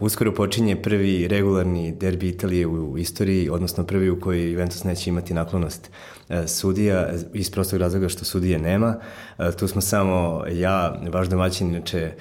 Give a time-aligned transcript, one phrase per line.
[0.00, 5.34] uskoro počinje prvi regularni derbi Italije u istoriji, odnosno prvi u kojoj Juventus neće imati
[5.34, 5.90] naklonost
[6.28, 8.96] e, sudija iz prostog razloga što sudije nema.
[9.38, 12.12] E, tu smo samo ja, vaš domaćin, inače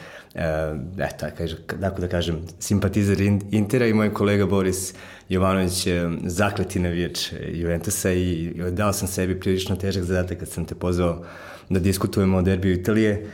[0.98, 1.26] eto,
[1.82, 4.94] tako da kažem, simpatizer Intera i moj kolega Boris
[5.30, 5.88] Jovanović
[6.26, 7.20] zakleti navijač
[7.54, 11.26] Juventusa i dao sam sebi prilično težak zadatak kad sam te pozvao
[11.70, 13.30] da diskutujemo o derbiju Italije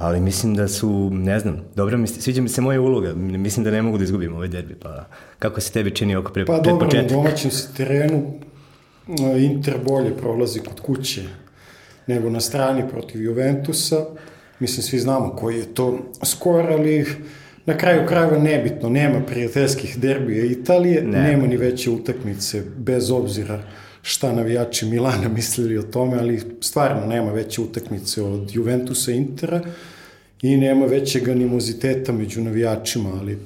[0.00, 3.70] ali mislim da su, ne znam, dobro mi sviđa mi se moja uloga, mislim da
[3.70, 5.06] ne mogu da izgubim ovaj derbi, pa
[5.38, 7.08] kako se tebi čini oko pre, pa, pred početak?
[7.08, 8.32] Pa dobro, na domaćem se terenu
[9.38, 11.22] Inter bolje prolazi kod kuće
[12.06, 14.04] nego na strani protiv Juventusa,
[14.58, 17.06] mislim svi znamo koji je to skor, ali
[17.66, 21.22] na kraju krajeva nebitno, nema prijateljskih derbija Italije, ne.
[21.22, 23.62] nema ni veće utakmice bez obzira
[24.02, 29.60] šta navijači Milana mislili o tome, ali stvarno nema veće utakmice od Juventusa Intera
[30.42, 33.38] i nema većeg animoziteta među navijačima, ali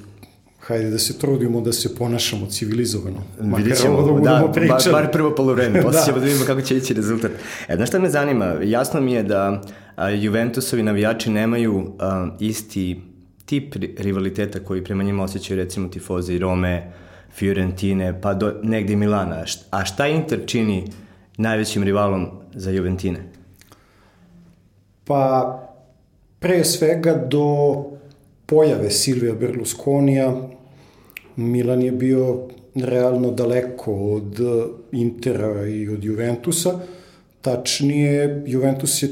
[0.67, 3.23] hajde da se trudimo da se ponašamo civilizovano.
[3.57, 6.05] Vidjet ćemo, da, da bar, bar prvo polovreme, posle da.
[6.05, 7.31] ćemo da vidimo kako će ići rezultat.
[7.69, 8.45] E, znaš šta me zanima?
[8.63, 9.63] Jasno mi je da
[9.97, 13.01] a, Juventusovi navijači nemaju a, isti
[13.45, 16.93] tip rivaliteta koji prema njima osjećaju recimo tifozi Rome,
[17.35, 19.45] Fiorentine, pa do negde Milana.
[19.71, 20.85] A šta Inter čini
[21.37, 23.19] najvećim rivalom za Juventine?
[25.05, 25.59] Pa,
[26.39, 27.75] pre svega do
[28.47, 30.35] pojave Silvija Berlusconija,
[31.37, 34.41] Milan je bio realno daleko od
[34.93, 36.79] Intera i od Juventusa.
[37.41, 39.09] Tačnije, Juventus je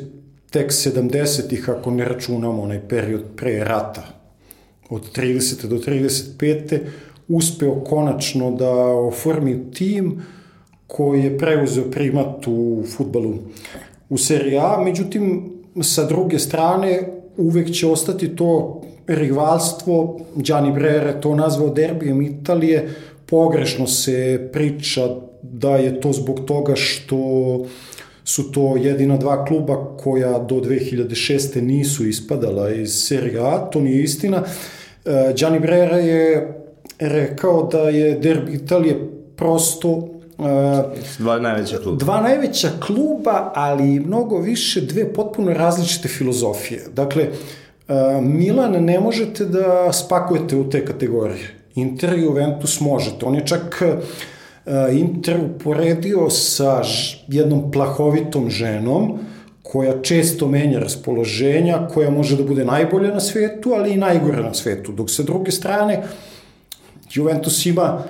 [0.50, 4.02] tek 70-ih, ako ne računamo onaj period pre rata,
[4.90, 5.66] od 30.
[5.66, 6.80] do 35
[7.32, 10.22] uspeo konačno da oformi tim
[10.86, 13.34] koji je preuzeo primat u futbalu
[14.08, 17.02] u seriji A, međutim, sa druge strane,
[17.36, 22.94] uvek će ostati to rivalstvo, Gianni Brere to nazvao derbijem Italije,
[23.26, 25.08] pogrešno se priča
[25.42, 27.16] da je to zbog toga što
[28.24, 31.60] su to jedina dva kluba koja do 2006.
[31.60, 34.42] nisu ispadala iz Serie A, to nije istina.
[35.04, 36.61] E, Gianni Brera je
[37.08, 40.46] rekao da je derbi Italije prosto uh,
[41.18, 41.98] dva najveća kluba.
[42.04, 46.80] Dva najveća kluba, ali mnogo više dve potpuno različite filozofije.
[46.94, 51.54] Dakle, uh, Milan ne možete da spakujete u te kategorije.
[51.74, 53.26] Inter i Juventus možete.
[53.26, 53.82] On je čak
[54.66, 56.82] uh, Inter uporedio sa
[57.28, 59.18] jednom plahovitom ženom
[59.62, 64.54] koja često menja raspoloženja, koja može da bude najbolja na svetu, ali i najgore na
[64.54, 64.92] svetu.
[64.92, 66.04] Dok sa druge strane, uh,
[67.12, 68.02] Juventus ima,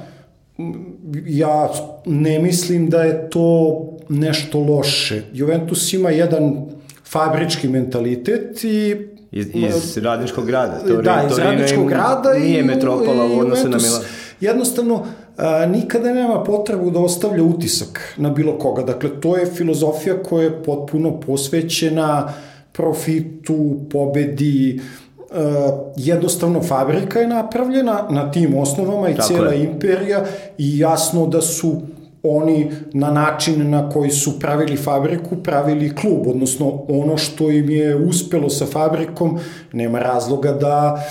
[1.27, 1.71] ja
[2.07, 5.23] ne mislim da je to nešto loše.
[5.33, 6.67] Juventus ima jedan
[7.05, 8.97] fabrički mentalitet i
[9.31, 10.79] iz, iz radničkog grada.
[10.89, 14.03] To, da, iz radničkog grada nije i metropola u odnosu na Milan.
[14.41, 18.83] Jednostavno, a, nikada nema potrebu da ostavlja utisak na bilo koga.
[18.83, 22.33] Dakle, to je filozofija koja je potpuno posvećena
[22.73, 25.02] profitu, pobedi, Uh,
[25.97, 29.65] jednostavno fabrika je napravljena na tim osnovama i Tako je.
[29.65, 30.25] imperija
[30.59, 31.81] i jasno da su
[32.23, 37.97] oni na način na koji su pravili fabriku, pravili klub, odnosno ono što im je
[37.97, 39.39] uspelo sa fabrikom,
[39.73, 41.05] nema razloga da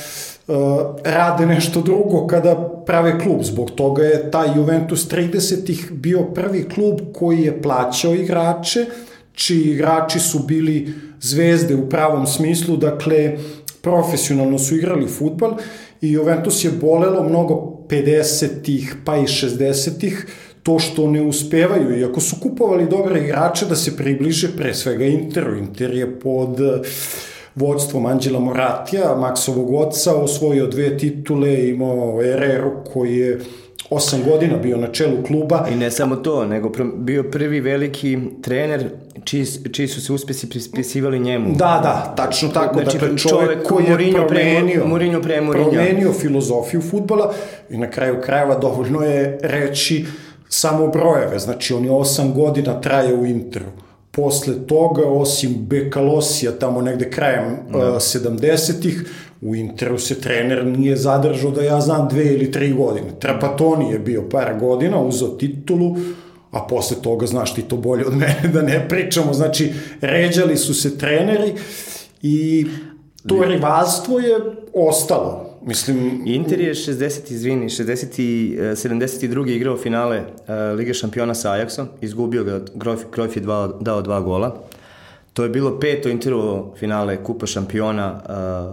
[0.48, 0.56] uh,
[1.04, 2.56] rade nešto drugo kada
[2.86, 3.42] prave klub.
[3.42, 8.86] Zbog toga je taj Juventus 30-ih bio prvi klub koji je plaćao igrače,
[9.34, 13.38] čiji igrači su bili zvezde u pravom smislu, dakle
[13.82, 15.54] profesionalno su igrali futbal
[16.02, 17.54] i Juventus je bolelo mnogo
[17.90, 20.28] 50-ih pa i 60-ih
[20.64, 25.58] to što ne uspevaju, iako su kupovali dobre igrače da se približe pre svega Interu.
[25.58, 26.60] Inter je pod
[27.56, 33.40] vodstvom Anđela Moratija, Maksovog oca, osvojio dve titule, imao Ereru koji je
[33.92, 35.68] osam godina bio na čelu kluba.
[35.72, 38.90] I ne samo to, nego bio prvi veliki trener
[39.24, 41.56] čiji, čiji su se uspesi prispisivali njemu.
[41.56, 42.74] Da, da, tačno tako.
[42.74, 45.70] Znači, dakle, čovek, čovek koji je Mourinho promenio, Mourinho pre Mourinho.
[45.72, 47.34] promenio filozofiju futbala
[47.70, 50.06] i na kraju krajeva dovoljno je reći
[50.50, 51.40] samo brojeve.
[51.40, 53.66] Znači, on je osam godina traje u Interu.
[54.12, 57.78] Posle toga, osim Bekalosija, tamo negde krajem da.
[57.78, 59.06] uh, 70-ih,
[59.42, 63.08] U Interu se trener nije zadržao da ja znam dve ili tri godine.
[63.20, 65.96] Trapatoni je bio par godina, uzao titulu,
[66.52, 70.74] a posle toga, znaš ti to bolje od mene, da ne pričamo, znači, ređali su
[70.74, 71.54] se treneri
[72.22, 72.66] i
[73.28, 74.38] to rivalstvo je
[74.74, 75.52] ostalo.
[75.66, 76.22] Mislim...
[76.26, 79.50] Inter je 60, izvini, 60, 72.
[79.50, 84.22] igrao finale uh, Lige šampiona sa Ajaxom, izgubio ga, Grojf, Grojf je dva, dao dva
[84.22, 84.64] gola.
[85.34, 88.22] To je bilo peto Interovo finale Kupa šampiona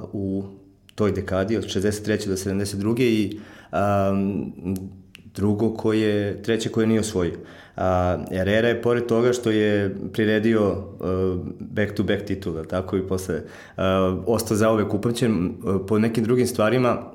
[0.03, 0.45] uh, u
[0.99, 2.29] toj dekadi od 63.
[2.29, 3.03] do 72.
[3.03, 3.41] i
[3.73, 4.53] um,
[5.35, 7.35] drugo koje, treće koje nije osvojio.
[7.77, 10.85] A, Herrera je, pored toga što je priredio
[11.61, 13.83] back-to-back uh, titula, tako i posle uh,
[14.27, 17.13] ostao za ove upamćen uh, po nekim drugim stvarima,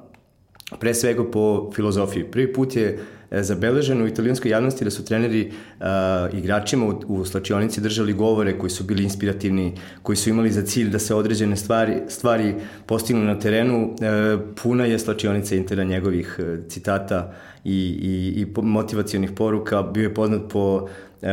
[0.79, 2.24] pre svega po filozofiji.
[2.24, 5.85] Prvi put je E, zabeleženo u italijanskoj javnosti da su treneri uh,
[6.33, 10.89] igračima u, u slačionici držali govore koji su bili inspirativni, koji su imali za cilj
[10.89, 13.85] da se određene stvari, stvari postignu na terenu.
[13.85, 17.33] Uh, puna je slačionica Intera njegovih uh, citata
[17.63, 19.81] i, i, i motivacijonih poruka.
[19.81, 21.29] Bio je poznat po uh,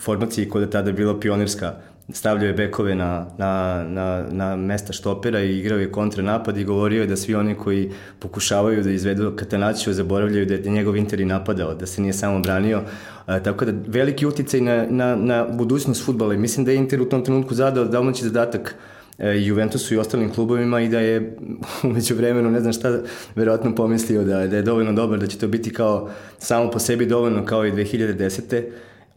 [0.00, 1.74] formaciji koja je tada bila pionirska
[2.12, 7.00] stavljao je bekove na, na, na, na mesta štopera i igrao je kontranapad i govorio
[7.00, 11.24] je da svi oni koji pokušavaju da izvedu Katanaciju zaboravljaju da je njegov Inter i
[11.24, 12.82] napadao, da se nije samo branio.
[13.26, 17.00] A, tako da veliki uticaj na, na, na budućnost futbala i mislim da je Inter
[17.00, 18.74] u tom trenutku zadao domaći zadatak
[19.18, 21.36] e, i Juventusu i ostalim klubovima i da je
[21.84, 22.98] umeđu vremenu, ne znam šta,
[23.34, 27.06] verovatno pomislio da, da je dovoljno dobar, da će to biti kao samo po sebi
[27.06, 28.64] dovoljno kao i 2010.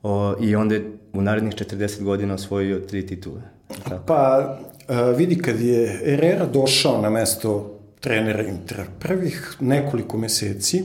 [0.03, 3.41] O, I onda je u narednih 40 godina osvojio tri titule.
[3.83, 4.03] Tako.
[4.05, 4.57] Pa
[4.87, 10.83] a, vidi kad je Herrera došao na mesto trenera Intera, prvih nekoliko meseci,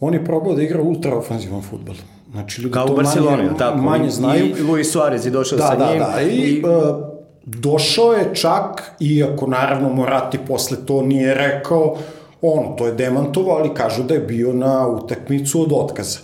[0.00, 1.94] on je probao da igra ultra ofanzivan futbol.
[2.30, 3.78] Znači, ljudi Kao to u Barceloni, manje, tako.
[3.78, 4.46] manje znaju.
[4.58, 5.98] I Luis Suarez je došao da, sa da, njim.
[5.98, 6.62] Da, da, i, i...
[6.66, 7.10] A,
[7.44, 11.96] došao je čak, iako naravno Morati posle to nije rekao,
[12.42, 16.18] on to je demantovao, ali kažu da je bio na utakmicu od otkaza.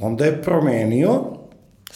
[0.00, 1.35] Onda je promenio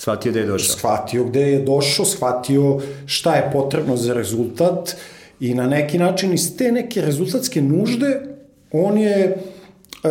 [0.00, 0.76] Shvatio da je došao.
[0.76, 4.97] Shvatio gde je došao, shvatio šta je potrebno za rezultat
[5.41, 8.20] i na neki način iz te neke rezultatske nužde
[8.73, 10.11] on je uh,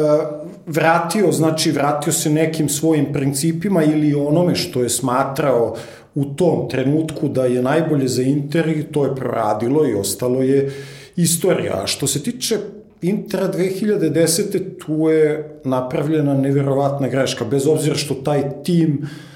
[0.66, 5.76] vratio, znači vratio se nekim svojim principima ili onome što je smatrao
[6.16, 10.72] u tom trenutku da je najbolje za Inter i to je proradilo i ostalo je
[11.16, 11.82] istorija.
[11.84, 12.58] A što se tiče
[13.02, 14.86] Intera 2010.
[14.86, 19.29] tu je napravljena neverovatna greška, bez obzira što taj tim uh, e,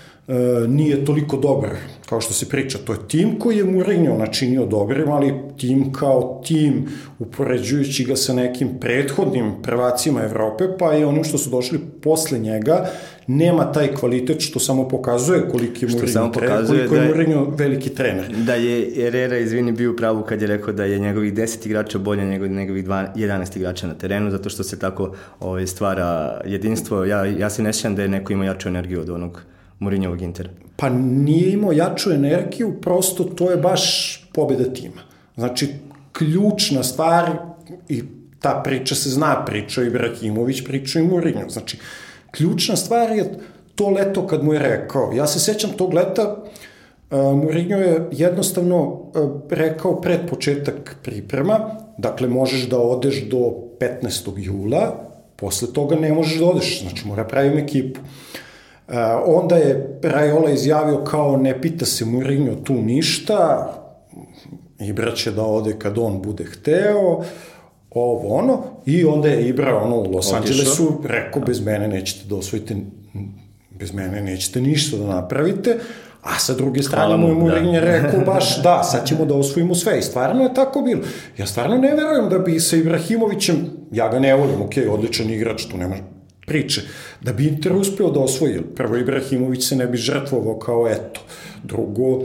[0.68, 1.70] nije toliko dobar
[2.10, 2.78] kao što se priča.
[2.78, 6.86] To je tim koji je Mourinho načinio dobrim, ali tim kao tim,
[7.20, 12.86] upoređujući ga sa nekim prethodnim prvacima Evrope, pa i onim što su došli posle njega,
[13.28, 17.46] nema taj kvalitet što samo pokazuje koliki je Mourinho, tre, koliko je, da je Mourinho
[17.58, 18.36] veliki trener.
[18.46, 22.00] Da je Herrera, izvini, bio u pravu kad je rekao da je njegovih 10 igrača
[22.00, 27.06] bolje nego njegovih 11 igrača na terenu, zato što se tako ovaj, stvara jedinstvo.
[27.06, 29.53] Ja, ja se ne sjećam da je neko imao jaču energiju od onog
[29.84, 30.50] Mourinhovog Intera?
[30.76, 33.84] Pa nije imao jaču energiju, prosto to je baš
[34.34, 35.02] pobeda tima.
[35.36, 35.68] Znači,
[36.12, 37.32] ključna stvar
[37.90, 38.04] i
[38.40, 41.50] ta priča se zna, priča Ibrahimović, priča i Mourinho.
[41.50, 41.78] Znači,
[42.32, 43.32] ključna stvar je
[43.76, 45.12] to leto kad mu je rekao.
[45.16, 46.36] Ja se sećam tog leta,
[47.12, 49.12] uh, Mourinho je jednostavno uh,
[49.50, 51.60] rekao pred početak priprema,
[51.98, 53.38] dakle možeš da odeš do
[53.80, 54.34] 15.
[54.38, 58.00] jula, posle toga ne možeš da odeš, znači mora pravim ekipu.
[59.26, 63.70] Onda je Rajola izjavio kao ne pita se Mourinho tu ništa,
[64.80, 67.24] Ibra će da ode kad on bude hteo,
[67.92, 72.36] ovo ono, i onda je Ibra ono u Los Angelesu rekao bez mene nećete da
[72.36, 72.76] osvojite,
[73.70, 75.80] bez mene nećete ništa da napravite,
[76.24, 77.80] A sa druge strane mu je Mourinho da.
[77.80, 81.02] rekao baš da, sad ćemo da osvojimo sve i stvarno je tako bilo.
[81.38, 83.56] Ja stvarno ne verujem da bi sa Ibrahimovićem,
[83.92, 85.96] ja ga ne volim, ok, odličan igrač, tu nema
[86.46, 86.82] priče.
[87.22, 91.22] Da bi Inter uspeo da osvoji, prvo Ibrahimović se ne bi žrtvovao kao eto.
[91.64, 92.24] Drugo,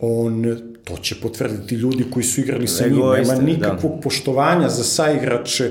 [0.00, 2.96] on to će potvrditi ljudi koji su igrali sa njim.
[2.96, 3.42] Nema da.
[3.42, 4.00] nikakvog da.
[4.00, 5.70] poštovanja za saigrače,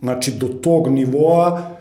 [0.00, 1.76] znači do tog nivoa,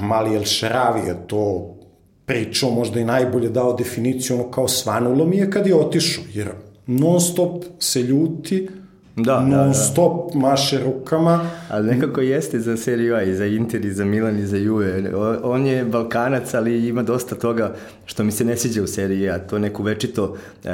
[0.00, 1.76] Mali El Šaravi je to
[2.24, 6.48] pričao, možda i najbolje dao definiciju, ono kao svanulo mi je kad je otišao, jer
[6.86, 8.68] non stop se ljuti,
[9.16, 9.74] Da, non da, da.
[9.74, 11.50] stop maše rukama.
[11.68, 15.12] Ali nekako jeste za seriju A i za Inter i za Milan i za Juve.
[15.42, 19.38] On je Balkanac, ali ima dosta toga što mi se ne sviđa u seriji A.
[19.38, 20.70] To neko večito, uh,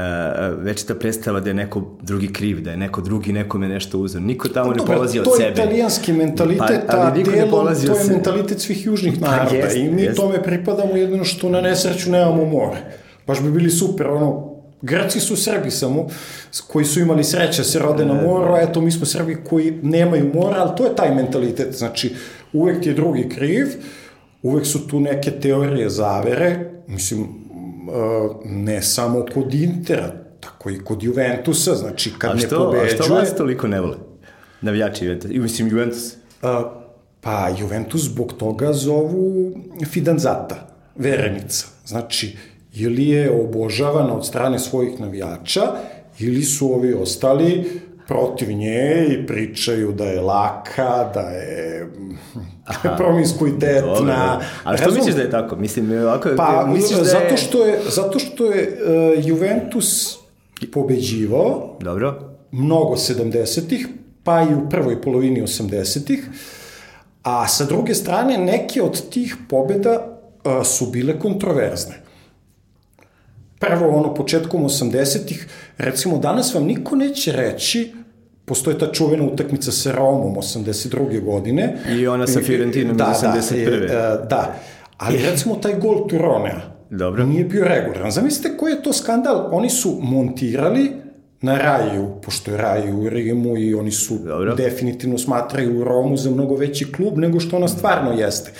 [0.58, 4.20] večita predstava da je neko drugi kriv, da je neko drugi nekome nešto uzeo.
[4.20, 5.54] Niko tamo pa, ne polazi od sebe.
[5.54, 9.50] To je italijanski mentalitet, pa, a delo, to je mentalitet svih južnih pa, naroda.
[9.50, 10.16] Pa, jest, I mi jest.
[10.16, 12.76] tome pripadamo jedino što na nesreću nemamo more.
[13.26, 14.51] Baš bi bili super, ono,
[14.82, 16.08] Grci su Srbi samo,
[16.66, 19.78] koji su imali sreće da se rode na moru, a eto mi smo Srbi koji
[19.82, 22.14] nemaju mora, ali to je taj mentalitet, znači
[22.52, 23.66] uvek je drugi kriv,
[24.42, 27.26] uvek su tu neke teorije zavere, mislim,
[28.44, 32.98] ne samo kod Intera, tako i kod Juventusa, znači kad što, ne pobeđuje...
[33.00, 33.96] A što vas toliko ne vole?
[34.60, 36.12] Navijači Juventus, i mislim Juventus?
[36.42, 36.82] A,
[37.20, 39.52] pa Juventus zbog toga zovu
[39.86, 41.66] Fidanzata, verenica.
[41.86, 42.36] Znači,
[42.74, 45.62] ili je obožavana od strane svojih navijača,
[46.18, 51.88] ili su ovi ostali protiv nje i pričaju da je laka, da je
[52.98, 53.96] promiskuitetna.
[53.96, 55.56] Dobro, Ali što misliš da je tako?
[55.56, 57.10] Mislim, ovako, Pa, misliš da je...
[57.10, 58.78] zato što je, zato što je
[59.18, 60.18] uh, Juventus
[60.72, 62.20] pobeđivao Dobro.
[62.50, 63.88] mnogo 70-ih,
[64.24, 66.28] pa i u prvoj polovini 80-ih,
[67.22, 72.01] a sa druge strane neke od tih pobeda uh, su bile kontroverzne.
[73.68, 75.46] Prvo, ono, početkom 80-ih,
[75.78, 77.92] recimo, danas vam niko neće reći
[78.44, 81.24] postoje ta čuvena utakmica sa Romom 82.
[81.24, 81.76] godine.
[81.90, 83.80] I ona sa Fiorentinom da, 81.
[83.80, 84.54] Da, e, da,
[84.98, 87.26] ali recimo taj gol Turonea Dobro.
[87.26, 88.10] nije bio regularan.
[88.10, 89.48] Zamislite koji je to skandal?
[89.52, 90.92] Oni su montirali
[91.40, 94.54] na Raju, pošto je Raju u Rimu i oni su Dobro.
[94.54, 98.52] definitivno smatraju Romu za mnogo veći klub nego što ona stvarno jeste.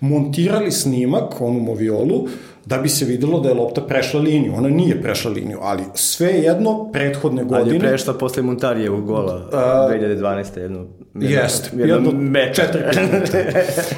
[0.00, 2.28] Montirali snimak, onu moviolu,
[2.66, 4.54] da bi se videlo da je lopta prešla liniju.
[4.54, 7.60] Ona nije prešla liniju, ali sve jedno, prethodne godine...
[7.60, 10.58] Ali je prešla posle Montarijevog gola, A, 2012.
[10.58, 10.86] jedno...
[11.14, 12.66] Jeste, jedno, jedno metar.
[12.66, 13.42] četiri.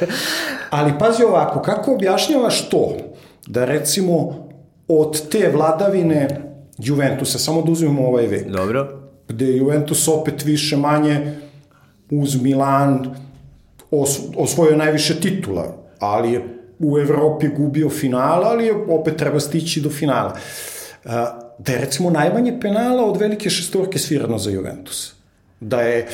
[0.71, 2.97] Ali pazi ovako, kako objašnjavaš to
[3.47, 4.47] da recimo
[4.89, 6.29] od te vladavine
[6.79, 8.89] Juventusa, samo da uzmemo ovaj vek, Dobro.
[9.29, 11.35] gde je Juventus opet više manje
[12.11, 13.15] uz Milan
[13.91, 16.45] os, osvojio najviše titula, ali je
[16.79, 20.37] u Evropi gubio finala, ali je opet treba stići do finala.
[21.05, 25.20] A, Da je recimo najmanje penala od velike šestorke svirano za Juventus.
[25.61, 26.09] Da je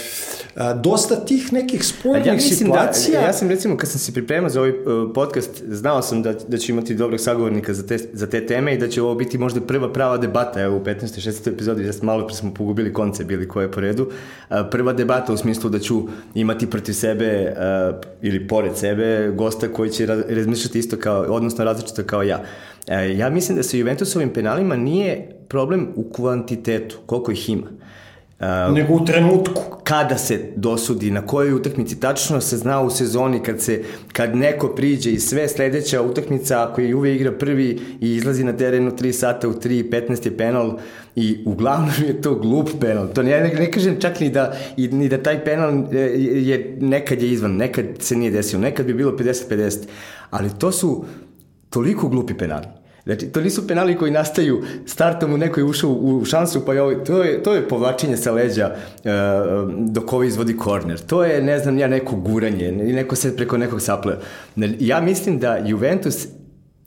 [0.55, 3.21] a, dosta tih nekih spoljnih Ja mislim situacija...
[3.21, 6.33] da, ja sam recimo kad sam se pripremao za ovaj uh, podcast, znao sam da,
[6.49, 9.39] da ću imati dobrog sagovornika za te, za te teme i da će ovo biti
[9.39, 11.31] možda prva prava debata, evo u 15.
[11.31, 11.53] 16.
[11.53, 14.03] epizodi, da malo pre smo pogubili konce bili ko je po redu,
[14.51, 16.03] uh, prva debata u smislu da ću
[16.35, 21.65] imati protiv sebe uh, ili pored sebe gosta koji će raz, razmišljati isto kao, odnosno
[21.65, 22.43] različito kao ja.
[22.89, 27.67] Uh, ja mislim da sa Juventusovim penalima nije problem u kvantitetu, koliko ih ima.
[28.41, 29.63] Uh, nego u trenutku.
[29.85, 34.69] kada se dosudi, na kojoj utakmici, tačno se zna u sezoni kad se kad neko
[34.69, 39.13] priđe i sve sledeća utakmica, ako je Juve igra prvi i izlazi na terenu 3
[39.13, 40.79] sata u 3, 15 je penal
[41.15, 43.09] i uglavnom je to glup penal.
[43.09, 47.23] To ne, ne kažem čak ni da, i, ni da taj penal e, je, nekad
[47.23, 49.79] je izvan, nekad se nije desio, nekad bi bilo 50-50,
[50.31, 51.05] ali to su
[51.71, 52.67] toliko glupi penali.
[53.07, 56.95] Znači, to nisu penali koji nastaju startom u nekoj ušao u šansu, pa je ovo,
[56.95, 59.11] to, je, to je povlačenje sa leđa uh,
[59.91, 60.99] dok ovo izvodi korner.
[60.99, 64.17] To je, ne znam, ja neko guranje, neko se preko nekog sapleo.
[64.79, 66.27] Ja mislim da Juventus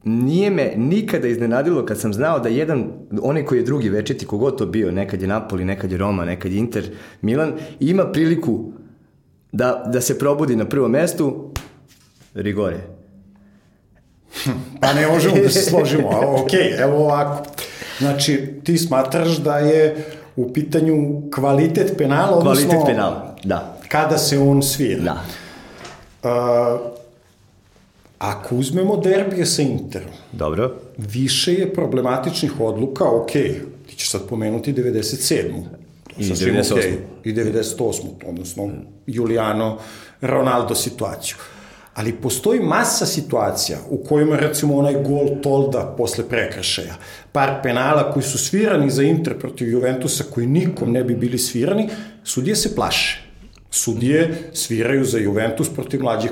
[0.03, 4.57] nije me nikada iznenadilo kad sam znao da jedan, onaj koji je drugi večeti, kogod
[4.57, 6.83] to bio, nekad je Napoli, nekad je Roma, nekad je Inter,
[7.21, 8.71] Milan, ima priliku
[9.51, 11.53] da, da se probudi na prvom mestu,
[12.33, 12.98] Rigore.
[14.81, 17.43] Pa ne možemo da se složimo, ali ok, evo ovako.
[17.99, 20.05] Znači, ti smatraš da je
[20.35, 22.69] u pitanju kvalitet penala, odnosno...
[22.69, 23.77] Kvalitet penala, da.
[23.87, 25.03] Kada se on svira.
[25.03, 25.21] Da.
[26.23, 26.79] Uh,
[28.19, 30.75] ako uzmemo derbije sa Interom, Dobro.
[30.97, 33.31] više je problematičnih odluka, ok,
[33.87, 35.63] ti ćeš sad pomenuti 97.
[36.17, 36.73] I Sasvim 98..
[36.73, 36.97] okej.
[37.23, 38.01] I 98.
[38.25, 38.69] odnosno
[39.07, 39.77] Juliano
[40.21, 41.35] Ronaldo situaciju.
[41.99, 46.95] Ali postoji masa situacija u kojima recimo onaj gol Tolda posle prekršaja,
[47.31, 51.89] par penala koji su svirani za Inter protiv Juventusa koji nikom ne bi bili svirani,
[52.23, 53.23] sudije se plaše.
[53.71, 56.31] Sudije sviraju za Juventus protiv, mlađih,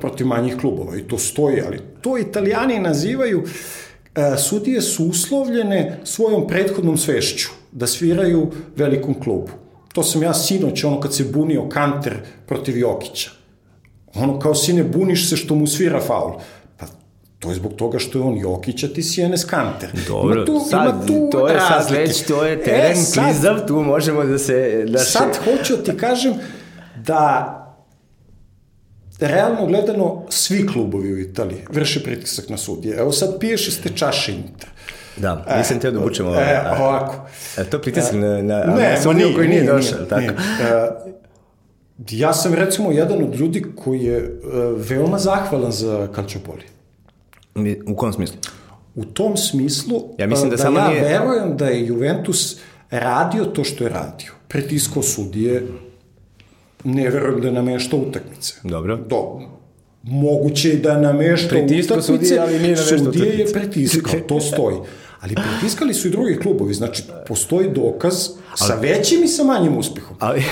[0.00, 6.46] protiv manjih klubova i to stoji, ali to italijani nazivaju e, sudije su uslovljene svojom
[6.46, 9.50] prethodnom svešću da sviraju velikom klubu.
[9.92, 12.14] To sam ja sinoć, ono kad se bunio Kanter
[12.46, 13.35] protiv Jokića.
[14.18, 16.32] Ono kao sine buniš se što mu svira faul.
[16.76, 16.86] Pa
[17.38, 19.90] to je zbog toga što je on Jokić, a ti si Enes Kanter.
[20.08, 23.66] Dobro, tu, sad, ima tu to je sad već, to je teren e, sad, klizav,
[23.66, 24.84] tu možemo da se...
[24.88, 25.40] Da sad se...
[25.44, 26.34] hoću ti kažem
[26.96, 27.52] da
[29.20, 32.96] realno gledano svi klubovi u Italiji vrše pritisak na sudije.
[32.96, 34.68] Evo sad piješ iz te čaše Inter.
[35.16, 36.40] Da, nisam teo da obučem ovo.
[36.40, 37.26] E, ovako.
[37.58, 40.20] E, to pritisak na, na, ne, na sudiju koji nije, nije došao, nije, tako?
[40.20, 40.32] Nije.
[40.32, 41.16] E,
[42.10, 44.52] ja sam recimo jedan od ljudi koji je uh,
[44.88, 46.62] veoma zahvalan za Calciopoli.
[47.86, 48.36] U kom smislu?
[48.94, 51.02] U tom smislu ja mislim da, da samo ja nije...
[51.02, 52.56] verujem da je Juventus
[52.90, 54.32] radio to što je radio.
[54.48, 55.66] Pritiskao sudije,
[56.84, 58.54] ne verujem da je nameštao utakmice.
[58.62, 58.96] Dobro.
[58.96, 59.40] Do,
[60.02, 63.38] moguće je da namešta Pritiskao utakmice, sudije, ali nije sudije utakmice.
[63.38, 64.76] je pritiskao, to stoji.
[65.26, 70.16] Ali pritiskali su i drugi klubovi, znači postoji dokaz sa većim i sa manjim uspehom.
[70.20, 70.42] Ali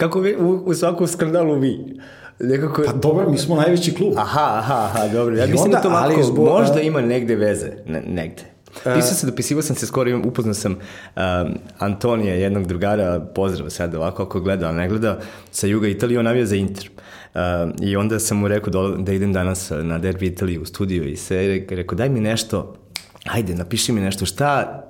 [0.00, 2.00] kako vi, u, u svakom skandalu vi?
[2.40, 2.82] Nekako...
[2.86, 4.12] Pa dobro, mi smo najveći klub.
[4.16, 5.36] Aha, aha, aha, dobro.
[5.36, 6.48] Ja I mislim onda, da to malo, zbog...
[6.48, 8.42] možda ima negde veze, ne, negde.
[8.74, 14.22] Pisao sam, dopisivao sam se skoro, upoznao sam um, Antonija, jednog drugara, pozdrav sad ovako
[14.22, 16.90] ako gleda, ali ne gleda, sa juga Italije, on navija za Inter.
[17.34, 17.40] Uh,
[17.80, 21.16] I onda sam mu rekao da, da idem danas na Derby Italiji u studiju i
[21.16, 22.74] se rekao daj mi nešto,
[23.24, 24.82] ajde napiši mi nešto, šta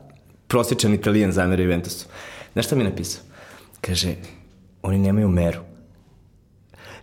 [0.48, 2.06] prosječan italijan zamera Juventusu.
[2.52, 3.22] Znaš šta mi napisao?
[3.80, 4.14] Kaže,
[4.82, 5.60] oni nemaju meru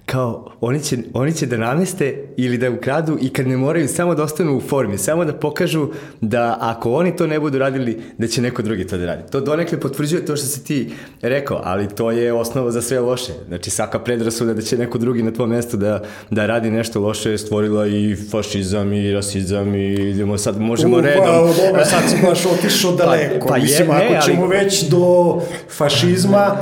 [0.06, 4.16] kao oni će, oni će da nameste ili da ukradu i kad ne moraju samo
[4.16, 5.88] da ostanu u formi, samo da pokažu
[6.22, 9.32] da ako oni to ne budu radili, da će neko drugi to da radi.
[9.32, 10.92] To donekle potvrđuje to što si ti
[11.22, 13.32] rekao, ali to je osnova za sve loše.
[13.48, 17.32] Znači svaka predrasuda da će neko drugi na tvom mestu da, da radi nešto loše
[17.32, 21.26] je stvorila i fašizam i rasizam i idemo sad, možemo U, redom.
[21.26, 21.32] Pa,
[21.66, 23.48] dobro, sad si baš otišao daleko.
[23.48, 26.58] pa je, Mislim, ne, ako ćemo ali- već do fašizma,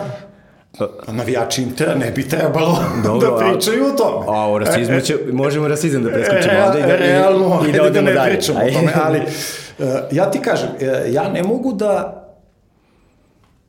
[1.07, 4.25] a navijači Intera ne bi trebalo Dobro, da pričaju o tome.
[4.27, 7.71] A o rasizmu će, možemo rasizam da preskočimo Real, onda i da, realno, i, i
[7.71, 8.33] da ajde odemo ne dalje.
[8.33, 10.69] pričamo o tome, ali uh, ja ti kažem,
[11.11, 12.15] ja ne mogu da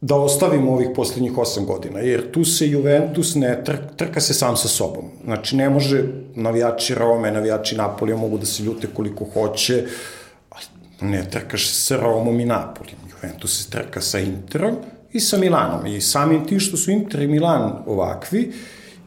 [0.00, 4.56] da ostavim ovih posljednjih osam godina, jer tu se Juventus ne trka, trka se sam
[4.56, 5.04] sa sobom.
[5.24, 9.84] Znači, ne može navijači Rome, navijači Napolija mogu da se ljute koliko hoće,
[10.50, 10.64] ali
[11.10, 12.98] ne trkaš se sa Romom i Napolijem.
[13.10, 14.76] Juventus se trka sa Interom
[15.12, 15.86] i sa Milanom.
[15.86, 18.52] I samim tim što su Inter i Milan ovakvi,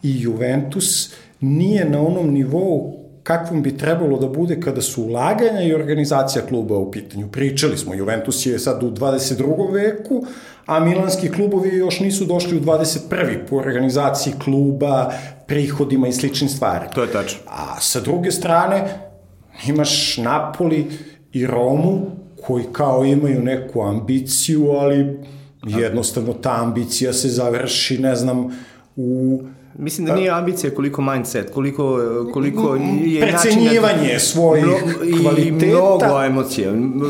[0.03, 5.73] i Juventus nije na onom nivou kakvom bi trebalo da bude kada su ulaganja i
[5.73, 7.27] organizacija kluba u pitanju.
[7.31, 9.73] Pričali smo, Juventus je sad u 22.
[9.73, 10.25] veku,
[10.65, 13.37] a milanski klubovi još nisu došli u 21.
[13.49, 15.11] po organizaciji kluba,
[15.47, 16.91] prihodima i sličnim stvarima.
[16.91, 17.39] To je tačno.
[17.47, 18.83] A sa druge strane,
[19.67, 20.85] imaš Napoli
[21.33, 22.01] i Romu,
[22.47, 25.19] koji kao imaju neku ambiciju, ali
[25.67, 28.57] jednostavno ta ambicija se završi, ne znam,
[28.95, 29.41] u
[29.77, 31.99] Mislim da nije ambicija koliko mindset, koliko,
[32.33, 34.65] koliko je Precenjivanje svojih
[35.05, 35.65] i kvaliteta.
[35.65, 37.01] mnogo emocija, m-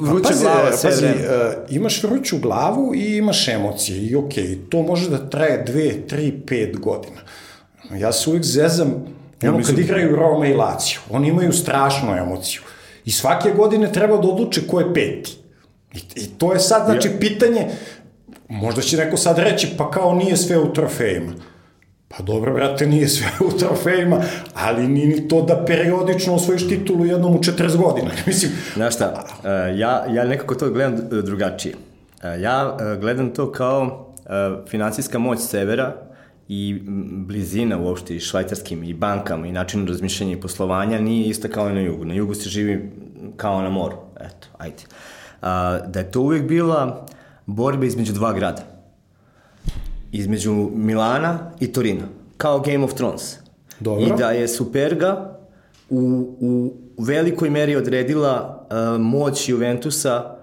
[0.00, 1.20] vruća pazi, glava sve pazi, vreme.
[1.20, 6.06] uh, imaš vruću glavu i imaš emocije i okej, okay, to može da traje dve,
[6.06, 7.20] tri, pet godina.
[7.98, 8.94] Ja se uvijek zezam,
[9.42, 12.60] ono kad igraju Roma i Lazio, oni imaju strašnu emociju.
[13.04, 15.41] I svake godine treba da odluče ko je peti.
[15.94, 17.14] I, i to je sad, znači, ja.
[17.20, 17.66] pitanje,
[18.48, 21.32] možda će neko sad reći, pa kao nije sve u trofejima.
[22.08, 24.20] Pa dobro, brate, nije sve u trofejima,
[24.54, 28.10] ali ni ni to da periodično osvojiš titulu jednom u 40 godina.
[28.26, 29.44] Mislim, Znaš šta, uh,
[29.78, 31.74] ja, ja nekako to gledam uh, drugačije.
[31.74, 34.08] Uh, ja gledam to kao
[34.68, 35.94] financijska moć severa
[36.48, 41.70] i blizina uopšte i švajcarskim i bankama i načinu razmišljanja i poslovanja nije ista kao
[41.70, 42.04] i na jugu.
[42.04, 42.90] Na jugu se živi
[43.36, 43.96] kao na moru.
[44.20, 44.82] Eto, ajde.
[44.86, 45.11] Uh,
[45.86, 47.06] da je to uvijek bila
[47.46, 48.72] borba između dva grada
[50.12, 52.04] između Milana i Torina,
[52.36, 53.36] kao Game of Thrones.
[53.80, 54.04] Dobro.
[54.04, 55.38] I da je Superga
[55.90, 55.98] u,
[56.40, 60.36] u velikoj meri odredila uh, moć Juventusa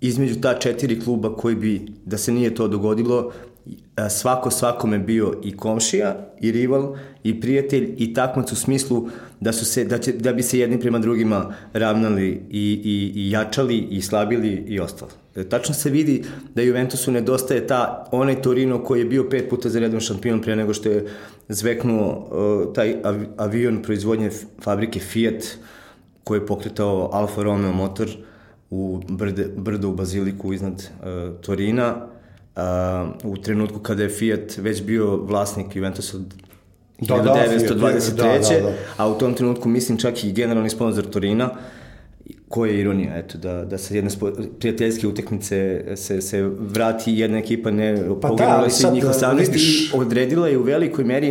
[0.00, 3.32] između ta četiri kluba koji bi, da se nije to dogodilo,
[4.10, 9.08] svako svakome bio i komšija, i rival, i prijatelj, i takmac u smislu
[9.40, 13.30] da, su se, da, će, da bi se jedni prema drugima ravnali i, i, i
[13.30, 15.10] jačali, i slabili i ostalo.
[15.36, 19.68] E, Tačno se vidi da Juventusu nedostaje ta, onaj Torino koji je bio pet puta
[19.68, 21.06] za redom šampion pre nego što je
[21.48, 24.30] zveknuo uh, taj av, avion proizvodnje
[24.62, 25.44] fabrike Fiat
[26.24, 28.10] koji je pokretao Alfa Romeo motor
[28.70, 32.13] u brde, brdo u Baziliku iznad uh, Torina
[32.56, 32.62] uh,
[33.32, 36.34] u trenutku kada je Fiat već bio vlasnik Juventusa od
[37.00, 38.14] Da, da, Fiat je, 1923.
[38.14, 38.72] da, da, da.
[38.96, 41.50] a u tom trenutku mislim čak i generalni sponsor Torina
[42.48, 47.38] koja je ironija, eto, da, da sa jedne spo, prijateljske utekmice se, se vrati jedna
[47.38, 50.62] ekipa, ne, Pa da, poginula ali se sad, njih 18 vidiš- i odredila je u
[50.62, 51.28] velikoj meri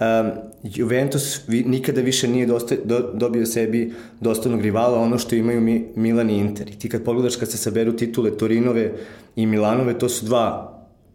[0.00, 0.30] um,
[0.62, 6.30] Juventus nikada više nije dosta, do, dobio sebi dostojnog rivala, ono što imaju mi, Milan
[6.30, 6.68] i Inter.
[6.68, 8.92] I ti kad pogledaš kad se saberu titule Torinove
[9.36, 10.72] i Milanove, to su dva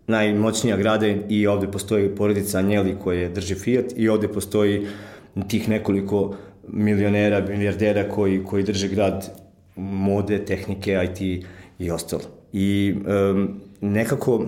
[0.07, 4.87] najmoćnija grada i ovde postoji porodica Anjeli koje drži Fiat i ovde postoji
[5.47, 6.35] tih nekoliko
[6.67, 9.31] milionera, milijardera koji, koji drže grad
[9.75, 11.45] mode, tehnike, IT
[11.79, 12.23] i ostalo.
[12.53, 14.45] I um, nekako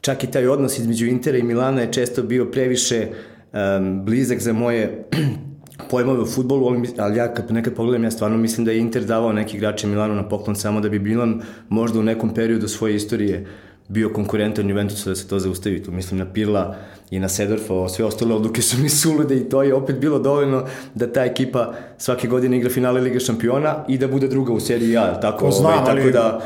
[0.00, 3.08] čak i taj odnos između Intera i Milana je često bio previše
[3.52, 5.04] um, blizak za moje
[5.90, 9.32] pojmove u futbolu, ali, ja kad nekad pogledam, ja stvarno mislim da je Inter davao
[9.32, 13.46] neki igrače Milanu na poklon samo da bi Milan možda u nekom periodu svoje istorije
[13.90, 15.82] bio konkurentan Juventusu da se to zaustavi.
[15.82, 16.76] Tu mislim na Pirla
[17.10, 20.64] i na Sedorfa, sve ostale odluke su mi sulude i to je opet bilo dovoljno
[20.94, 24.96] da ta ekipa svake godine igra finale Lige šampiona i da bude druga u seriji
[24.96, 26.40] A, tako, To znam, ovaj, tako da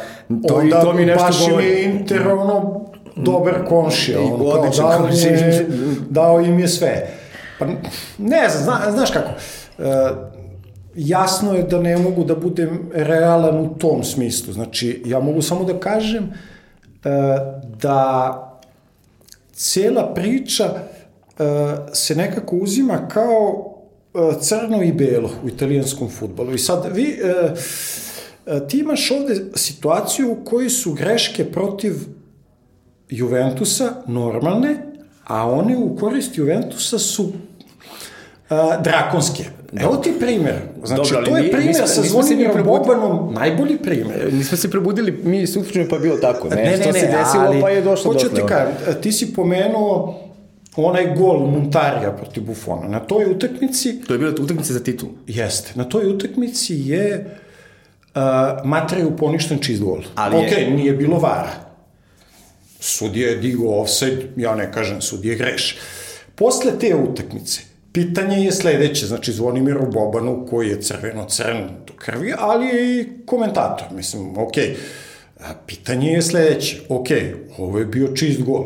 [0.49, 1.67] to, i to mi nešto baš govori.
[1.67, 5.33] je Inter ono dobar komšija, I ono kao dao, komšija.
[5.33, 5.67] je,
[6.11, 7.09] dao im je sve.
[7.59, 7.67] Pa
[8.19, 9.31] ne znam, zna, znaš kako,
[9.79, 9.85] uh,
[10.97, 14.53] jasno je da ne mogu da budem realan u tom smislu.
[14.53, 17.09] Znači, ja mogu samo da kažem e,
[17.81, 18.41] da
[19.53, 21.45] cela priča e,
[21.93, 23.75] se nekako uzima kao
[24.15, 26.55] e, crno i belo u italijanskom futbolu.
[26.55, 27.19] I sad vi,
[28.69, 31.95] ti imaš ovde situaciju u kojoj su greške protiv
[33.09, 34.77] Juventusa normalne,
[35.25, 37.33] a one u korist Juventusa su
[38.51, 39.45] a, drakonske.
[39.77, 40.55] Evo ti primer.
[40.85, 44.33] Znači, Dobro, to je primer sa Zvonimirom Bobanom, najbolji primer.
[44.33, 46.49] Nismo se probudili mi sutračno pa bilo tako.
[46.49, 49.13] Ne, ne, ne, ne se desilo ali, pa je došlo do Hoću ti kažem, ti
[49.13, 50.21] si pomenuo
[50.77, 52.89] onaj gol Muntarija protiv Buffona.
[52.89, 54.01] Na toj utakmici...
[54.07, 55.09] To je bila utakmica za titul.
[55.27, 55.73] Jeste.
[55.75, 57.37] Na toj utakmici je
[58.15, 58.21] uh,
[58.65, 60.03] Matreju poništen čist gol.
[60.15, 60.71] Ali ok, je...
[60.71, 61.64] nije bilo vara.
[62.85, 65.77] Sudija je digao offside, ja ne kažem, sudija greš.
[66.35, 67.61] Posle te utakmice,
[67.95, 73.87] Pitanje je sledeće, znači Zvonimiru Bobanu koji je crveno-crn do krvi, ali je i komentator,
[73.97, 74.53] mislim, ok.
[75.67, 77.07] Pitanje je sledeće, ok,
[77.59, 78.65] ovo je bio čist gol,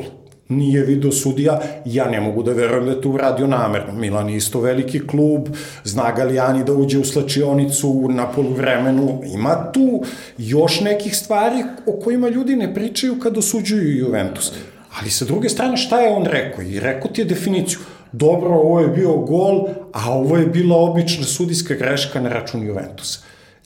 [0.48, 3.92] nije video sudija, ja ne mogu da verujem da je to uradio namerno.
[3.92, 5.48] Milan je isto veliki klub,
[5.84, 10.02] zna Galijani da uđe u slačionicu na poluvremenu, ima tu
[10.38, 14.52] još nekih stvari o kojima ljudi ne pričaju kad osuđuju Juventus.
[15.00, 16.62] Ali sa druge strane, šta je on rekao?
[16.64, 17.78] I rekao ti je definiciju
[18.12, 23.20] dobro, ovo je bio gol, a ovo je bila obična sudijska greška na račun Juventusa.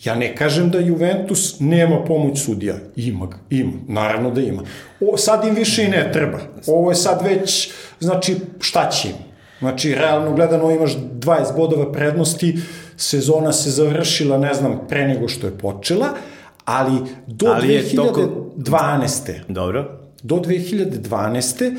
[0.05, 2.75] Ja ne kažem da Juventus nema pomoć sudija.
[2.97, 4.63] Ima ima, naravno da ima.
[5.01, 6.39] O, sad im više i ne treba.
[6.67, 9.15] Ovo je sad već, znači, šta će im?
[9.59, 12.59] Znači, realno gledano imaš 20 bodova prednosti,
[12.97, 16.09] sezona se završila, ne znam, pre nego što je počela,
[16.65, 16.93] ali
[17.27, 17.97] do ali 2012.
[17.97, 18.49] Toko...
[19.49, 19.99] Dobro.
[20.23, 21.77] Do 2012.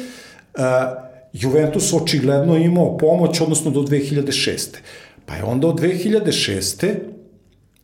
[0.58, 0.64] Uh,
[1.34, 4.68] Juventus očigledno imao pomoć, odnosno do 2006.
[5.26, 6.96] Pa je onda od 2006.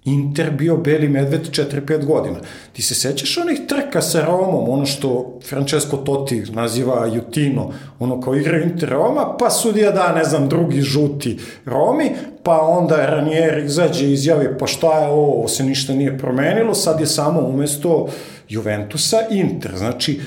[0.10, 2.38] Inter bio beli medved 4-5 godina.
[2.74, 8.36] Ti se sećaš onih trka sa Romom, ono što Francesco Totti naziva Jutino, ono kao
[8.36, 12.12] igra Inter Roma, pa sudija da, ne znam, drugi žuti Romi,
[12.43, 16.74] pa onda Ranier izađe i izjavi, pa šta je ovo, ovo se ništa nije promenilo,
[16.74, 18.08] sad je samo umesto
[18.50, 19.72] Juventusa Inter.
[19.78, 20.22] Znači,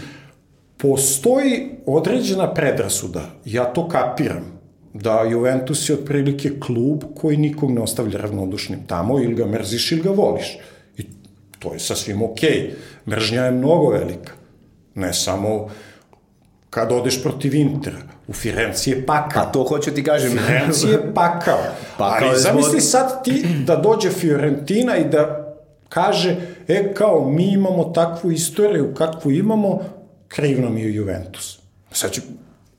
[0.77, 4.62] postoji određena predrasuda, ja to kapiram,
[4.95, 10.03] da Juventus je otprilike klub koji nikog ne ostavlja ravnodušnim tamo, ili ga mrziš ili
[10.03, 10.59] ga voliš.
[10.97, 11.07] I
[11.59, 12.51] to je sasvim okej.
[12.51, 12.71] Okay.
[13.11, 14.33] Mržnja je mnogo velika.
[14.95, 15.69] Ne samo
[16.71, 17.99] kad odeš protiv Intera.
[18.29, 19.43] U Firenci je pakao.
[19.43, 20.31] A to hoću ti kažem.
[20.31, 21.59] Firenci je pakao.
[21.99, 25.55] pakao Ali zamisli sad ti da dođe Fiorentina i da
[25.89, 26.37] kaže,
[26.69, 29.81] e kao mi imamo takvu istoriju kakvu imamo,
[30.29, 31.59] kriv nam je Juventus.
[31.91, 32.21] Sad će,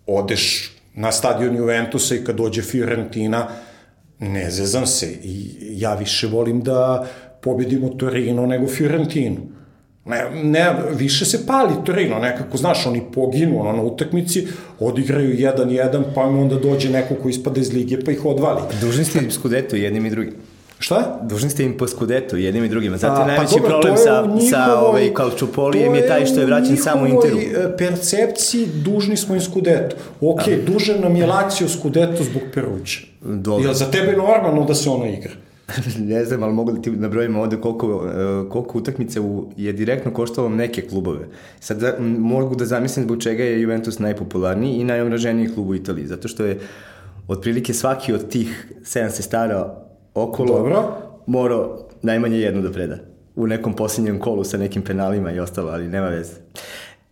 [0.08, 3.48] odeš na stadion Juventusa i kad dođe Fiorentina,
[4.20, 5.08] ne zezam se.
[5.24, 7.08] I ja više volim da
[7.42, 9.38] pobedimo Torino nego Fiorentinu.
[10.06, 14.48] Ne, ne, više se pali Torino, nekako, znaš, oni poginu ono, na utakmici,
[14.80, 18.62] odigraju 1-1, pa onda dođe neko ko ispada iz lige, pa ih odvali.
[18.82, 20.34] Dužni ste skudetu jednim i drugim.
[20.84, 21.20] Šta?
[21.22, 22.98] Dužni ste im po skudetu, jednim i drugima.
[22.98, 26.78] Zato je najveći pa, problem sa, njihovoj, sa ovaj Kalčupolijem je taj što je vraćen
[26.78, 27.38] samo Interu.
[27.38, 29.96] E, percepciji dužni smo im skudetu.
[30.22, 30.72] Ok, A.
[30.72, 33.00] dužan nam je Lazio skudetu zbog Peruća.
[33.22, 33.66] Dobro.
[33.66, 35.32] Jel za tebe normalno da se ono igra?
[36.14, 40.14] ne znam, ali mogu da ti nabrojimo ovde koliko, e, koliko utakmice u, je direktno
[40.14, 41.28] koštalo neke klubove.
[41.60, 46.08] Sad da, mogu da zamislim zbog čega je Juventus najpopularniji i najomraženiji klub u Italiji.
[46.08, 46.60] Zato što je
[47.28, 49.83] otprilike svaki od tih sedam sestara
[50.14, 50.98] okolo Dobro.
[51.26, 52.98] morao najmanje jednu da preda.
[53.36, 56.34] U nekom posljednjem kolu sa nekim penalima i ostalo, ali nema veze.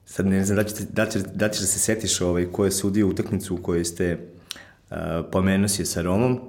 [0.05, 2.71] Sad ne znam da, ćete, da, ćeš, da ćeš da se setiš ovaj, ko je
[2.71, 4.17] sudio utakmicu u kojoj ste
[4.89, 4.97] uh,
[5.31, 6.39] pomenuo si sa Romom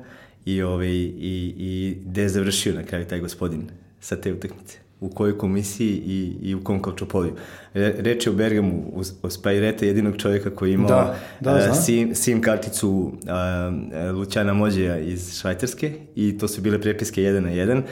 [0.45, 3.69] i, ovaj, i, i gde je završio na kraju taj gospodin
[4.01, 7.35] sa te utakmice u kojoj komisiji i, i u kom Kalčopoliju.
[7.75, 12.15] Reč je o Bergamu, o Spajrete, jedinog čovjeka koji je imao da, da, uh, sim,
[12.15, 17.79] sim karticu uh, Luciana Mođeja iz Švajcarske i to su bile prepiske 1 na 1.
[17.79, 17.85] Uh,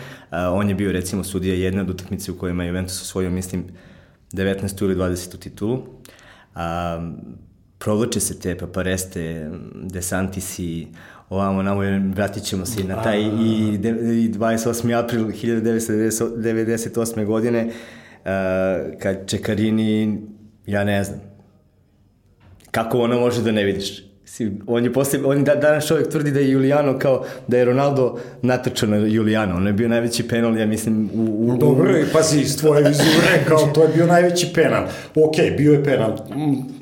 [0.52, 3.64] on je bio recimo sudija jedne od utakmice u kojima je Juventus osvojio, mislim,
[4.32, 4.84] 19.
[4.84, 5.38] ili 20.
[5.38, 5.74] titulu.
[5.74, 6.60] Uh,
[7.78, 10.86] provlače se te papareste, desantisi,
[11.30, 11.80] ovamo namo,
[12.14, 15.04] vratit ćemo se na taj i, i 28.
[15.04, 17.24] april 1998.
[17.24, 17.72] godine uh,
[18.98, 20.20] kad Čekarini,
[20.66, 21.20] ja ne znam,
[22.70, 24.09] kako ono može da ne vidiš?
[24.66, 28.18] On je posle, on da, danas čovjek tvrdi da je Juliano kao da je Ronaldo
[28.42, 29.56] natrčao na Juliano.
[29.56, 31.48] On je bio najveći penal, ja mislim, u...
[31.48, 34.84] u Dobro, i pazi, iz tvoje vizure, kao to je bio najveći penal.
[35.14, 36.16] Ok, bio je penal.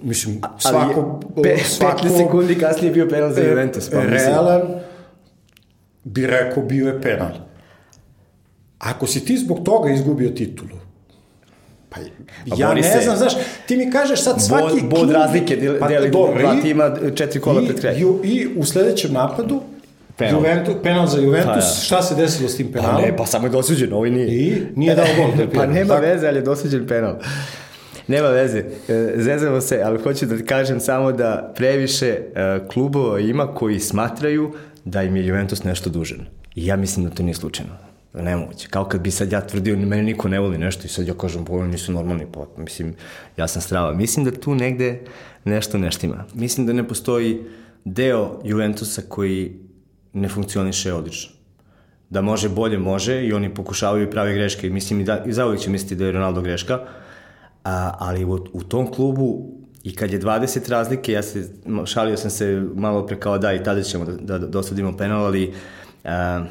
[0.03, 1.21] Mislim, svako...
[1.37, 3.91] Ali, pe, svako 15 sekundi kasnije bio penal za Juventus.
[3.91, 4.63] Pa, realan,
[6.05, 7.33] bi rekao bio je penal.
[8.79, 10.79] Ako si ti zbog toga izgubio titulu,
[11.91, 12.01] pa
[12.49, 13.33] Pa ja ne se- znam, znaš,
[13.67, 16.63] ti mi kažeš sad svaki Bod, bod klub- razlike deli, Pa, deli dobro, dva i-
[16.63, 18.01] tima, četiri kola I, pred kraj.
[18.01, 19.61] ju, I u sledećem napadu,
[20.17, 20.35] Penal.
[20.35, 21.83] Juventus, penal za Juventus, Pa, ja.
[21.83, 23.03] šta se desilo s tim Pa penalom?
[23.03, 24.29] ne, pa samo je dosuđen, ovaj nije.
[24.29, 25.31] I nije dao gol.
[25.37, 26.03] Del pa nema Tako.
[26.03, 27.15] veze, ali je dosuđen penal.
[28.07, 28.59] Nema veze.
[28.89, 32.21] E, Zezamo se, ali hoću da ti kažem samo da previše e,
[32.69, 34.53] klubova ima koji smatraju
[34.85, 36.19] da im je Juventus nešto dužan.
[36.55, 37.73] I ja mislim da to nije slučajno.
[38.15, 38.69] Nemoguće.
[38.69, 41.45] Kao kad bi sad ja tvrdio, mene niko ne voli nešto i sad ja kažem,
[41.45, 42.95] pa oni nisu normalni, pa mislim,
[43.37, 43.93] ja sam strava.
[43.93, 45.01] Mislim da tu negde
[45.45, 46.25] nešto neštima.
[46.35, 47.43] Mislim da ne postoji
[47.85, 49.61] deo Juventusa koji
[50.13, 51.39] ne funkcioniše odlično
[52.11, 55.61] da može bolje može i oni pokušavaju i prave greške mislim i, da, i zauvijek
[55.61, 56.81] će misliti da je Ronaldo greška
[57.65, 61.49] a, ali u, u tom klubu i kad je 20 razlike ja se
[61.87, 65.55] šalio sam se malo pre kao da i tada ćemo da, da dosudimo penal ali
[66.05, 66.45] a,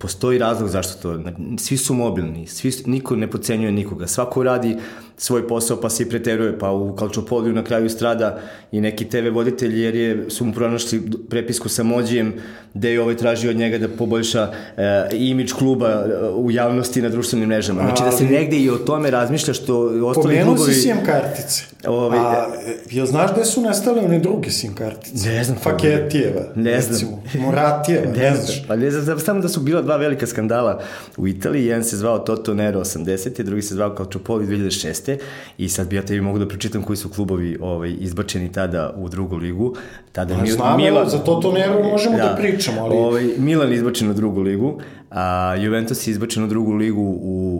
[0.00, 4.76] postoji razlog zašto to, svi su mobilni, svi, niko ne pocenjuje nikoga, svako radi
[5.20, 8.38] svoj posao pa se i preteruje, pa u Kalčopoliju na kraju strada
[8.72, 12.34] i neki TV voditelj jer je, su mu pronašli prepisku sa mođijem
[12.74, 17.08] gde je ovaj tražio od njega da poboljša e, imidž kluba e, u javnosti na
[17.08, 17.82] društvenim mrežama.
[17.82, 20.74] Znači da se Ali- negde i o tome razmišlja što ostali Pomenuo klubovi...
[20.74, 21.62] si SIM kartice.
[21.84, 22.46] Ovi- A,
[22.90, 25.28] jel znaš gde su nestale one druge SIM kartice?
[25.28, 25.58] Ne znam.
[25.58, 26.42] Faketijeva.
[26.54, 26.92] Ne znam.
[26.92, 28.54] recimo, Moratijeva, ne, Ne znaš.
[28.54, 30.80] znam, pa ne znam, znam samo da su bila dva velika skandala
[31.16, 33.42] u Italiji, jedan se zvao Toto Nero 80.
[33.42, 35.09] drugi se zvao Calciopoli 2006.
[35.58, 39.08] I sad bi ja tebi mogu da pročitam koji su klubovi ovaj, izbačeni tada u
[39.08, 39.74] drugu ligu.
[40.12, 43.68] Tada je Pa Mil- znam, evo, za Toto Nero možemo da pričamo, ali- Ovaj, Milan
[43.68, 47.14] je izbačen u drugu ligu, a Juventus je izbačen u drugu ligu u,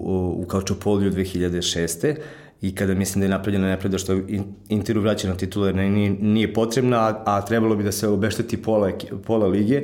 [0.04, 2.14] u, u Calciopoliju 2006
[2.62, 4.22] i kada mislim da je napravljena nepravda što je
[4.68, 8.90] Interu vraćena titula nije, nije potrebna, a, a trebalo bi da se obešteti pola,
[9.26, 9.82] pola lige,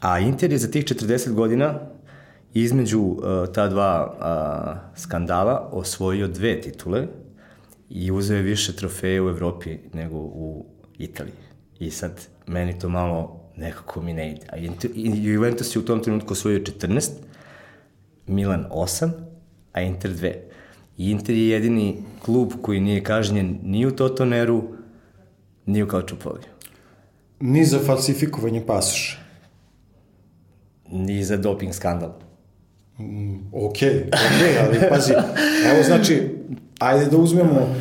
[0.00, 1.80] a Inter je za tih 40 godina
[2.54, 3.22] između uh,
[3.54, 7.06] ta dva uh, skandala osvojio dve titule
[7.90, 10.66] i uzeo je više trofeje u Evropi nego u
[10.98, 11.34] Italiji.
[11.78, 14.46] I sad, meni to malo nekako mi ne ide.
[14.52, 14.56] A
[15.14, 17.10] Juventus je u tom trenutku osvojio 14,
[18.26, 19.10] Milan 8,
[19.72, 20.34] a Inter 2.
[20.96, 24.62] I Inter je jedini klub koji nije kažnjen ni u Totoneru,
[25.66, 26.48] ni u Kalčupoliju.
[27.40, 29.18] Ni za falsifikovanje pasoša.
[30.90, 32.12] Ni za doping skandal.
[33.52, 33.76] Ok,
[34.12, 35.12] ok, ali pazi,
[35.72, 36.22] evo znači,
[36.78, 37.74] ajde da uzmemo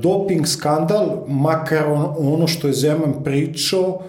[0.00, 4.02] doping skandal, makar on, ono što je Zeman pričao,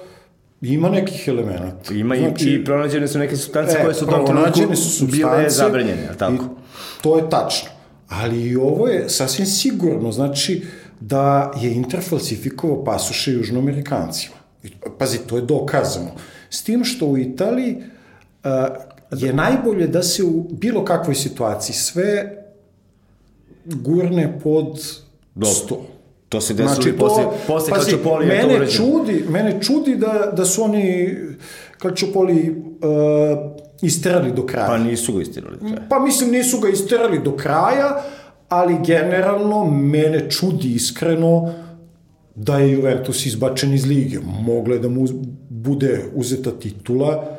[0.62, 1.94] ima nekih elemenata.
[1.94, 5.50] Ima znači, i, i pronađene su neke substance koje su u tom trenutku su bile
[5.50, 6.46] zabranjene, tako?
[7.02, 7.70] To je tačno.
[8.10, 10.64] Ali i ovo je sasvim sigurno, znači
[11.00, 14.36] da je Inter falsifikovao pasoše južnoamerikancima.
[14.98, 16.12] Pazi, to je dokazano.
[16.50, 17.76] S tim što u Italiji
[18.44, 18.52] uh,
[19.18, 22.38] je najbolje da se u bilo kakvoj situaciji sve
[23.66, 24.80] gurne pod
[25.36, 25.54] Dobro.
[25.54, 25.86] sto.
[26.30, 29.96] To se desilo znači, i posle, posle pazi, Kalčopolija je to mene čudi, mene čudi
[29.96, 31.16] da, da su oni
[31.78, 34.68] Kalčopoli uh, isterali do kraja.
[34.68, 35.88] Pa nisu ga istirali do kraja.
[35.90, 38.04] Pa mislim nisu ga isterali do kraja,
[38.50, 41.54] ali generalno mene čudi iskreno
[42.36, 44.20] da je Juventus izbačen iz lige.
[44.46, 45.08] Mogle da mu
[45.50, 47.38] bude uzeta titula,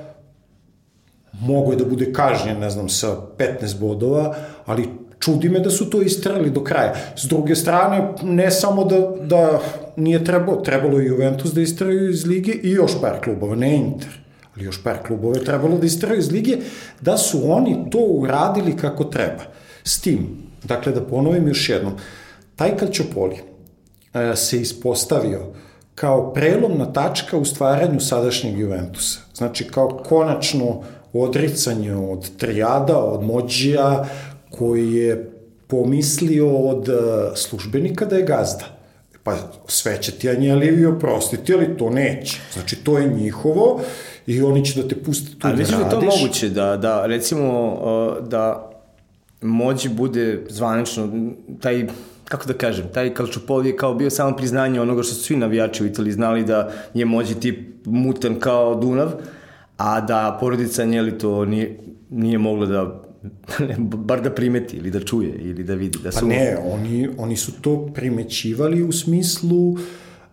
[1.40, 4.34] mogo je da bude kažnjen, ne znam, sa 15 bodova,
[4.66, 6.94] ali čudi me da su to isterali do kraja.
[7.16, 9.60] S druge strane, ne samo da, da
[9.96, 14.18] nije trebalo, trebalo je Juventus da isteraju iz lige i još par klubova, ne Inter,
[14.54, 16.56] ali još par klubova je trebalo da isteraju iz lige,
[17.00, 19.42] da su oni to uradili kako treba.
[19.84, 20.28] S tim,
[20.64, 21.92] dakle da ponovim još jednom,
[22.56, 23.36] taj Calciopoli
[24.14, 25.46] e, se ispostavio
[25.94, 29.20] kao prelomna tačka u stvaranju sadašnjeg Juventusa.
[29.34, 30.82] Znači kao konačno
[31.14, 34.08] odricanje od trijada, od mođija,
[34.50, 35.30] koji je
[35.66, 36.92] pomislio od e,
[37.36, 38.64] službenika da je gazda.
[39.22, 42.40] Pa sve će ti Anjelivio prostiti, ali to neće.
[42.52, 43.80] Znači to je njihovo
[44.26, 46.20] i oni će da te puste tu Ali da da je to radiš.
[46.20, 48.70] moguće, da, da recimo uh, da
[49.40, 51.08] mođi bude zvanično
[51.60, 51.86] taj
[52.24, 55.82] kako da kažem, taj Kalčopol je kao bio samo priznanje onoga što su svi navijači
[55.84, 59.12] u Italiji znali da je mođi tip mutan kao Dunav,
[59.76, 61.78] a da porodica Njeli to nije,
[62.10, 63.02] nije mogla da
[63.78, 67.36] bar da primeti ili da čuje ili da vidi da su Pa ne, oni, oni
[67.36, 69.76] su to primećivali u smislu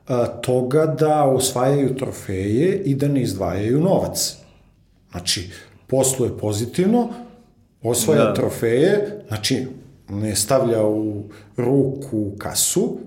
[0.08, 4.38] a, toga da osvajaju trofeje i da ne izdvajaju novac.
[5.12, 5.50] Znači,
[5.88, 7.10] posluje pozitivno,
[7.84, 8.28] osvaja Da.
[8.28, 8.34] da.
[8.34, 9.66] trofeje, znači,
[10.10, 11.24] ne stavlja u
[11.58, 12.98] ruku kasu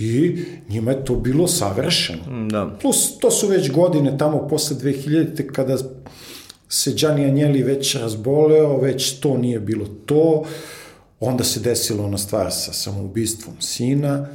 [0.00, 2.48] i njima je to bilo savršeno.
[2.48, 2.76] da.
[2.80, 5.52] Plus, to su već godine tamo posle 2000.
[5.52, 5.76] kada
[6.68, 10.44] se Gianni Agnelli već razboleo, već to nije bilo to,
[11.20, 14.28] onda se desila ona stvar sa samoubistvom sina,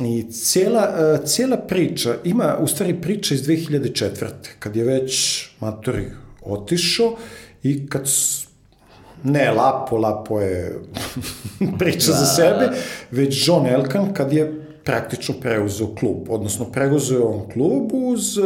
[0.00, 4.30] I cela, e, cela priča, ima u stvari priča iz 2004.
[4.58, 6.06] kad je već Matori
[6.42, 7.16] otišao
[7.62, 8.08] i kad
[9.24, 10.78] ne Lapo, Lapo je
[11.78, 12.18] priča da.
[12.18, 12.70] za sebe,
[13.10, 18.38] već John Elkan kad je praktično preuzeo klub, odnosno preuzeo on klub uz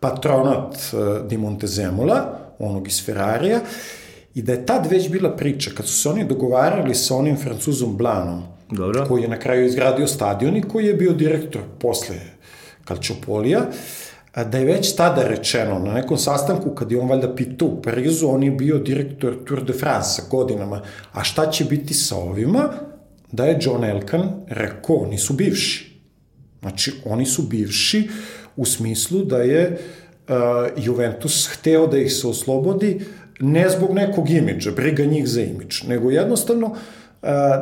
[0.00, 3.60] patronat uh, Di Montezemula, onog iz Ferrarija,
[4.34, 7.96] i da je tad već bila priča, kad su se oni dogovarali sa onim francuzom
[7.96, 9.06] Blanom, Dobro.
[9.08, 12.16] koji je na kraju izgradio stadion i koji je bio direktor posle
[12.84, 13.60] Kalčopolija,
[14.44, 18.28] da je već tada rečeno na nekom sastanku kad je on valjda pitao u Parizu,
[18.28, 22.68] on je bio direktor Tour de France godinama, a šta će biti sa ovima?
[23.32, 26.00] Da je John Elkan rekao, oni su bivši.
[26.60, 28.08] Znači, oni su bivši
[28.56, 29.78] u smislu da je
[30.28, 30.34] uh,
[30.76, 33.00] Juventus hteo da ih se oslobodi
[33.40, 36.76] ne zbog nekog imidža, briga njih za imidž, nego jednostavno uh,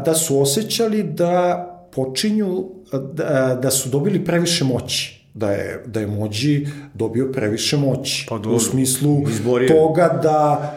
[0.05, 1.61] da su osjećali da
[1.93, 2.65] počinju,
[3.13, 8.27] da, da su dobili previše moći da je, da je Mođi dobio previše moći.
[8.29, 9.69] Pa dobro, u smislu izborio.
[9.69, 10.75] toga da,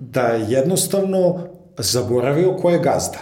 [0.00, 1.48] da je jednostavno
[1.78, 3.18] zaboravio ko je gazda.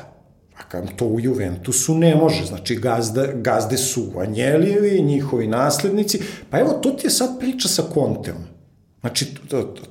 [0.58, 2.44] A kad to u Juventusu ne može.
[2.44, 6.20] Znači, gazda, gazde su Anjelijevi, njihovi naslednici.
[6.50, 8.36] Pa evo, to ti je sad priča sa Konteom.
[9.00, 9.26] Znači,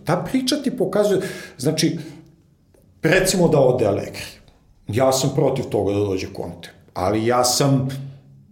[0.05, 1.21] ta priča ti pokazuje,
[1.57, 1.97] znači,
[3.01, 4.25] recimo da ode Allegri.
[4.87, 7.89] Ja sam protiv toga da dođe Conte, ali ja sam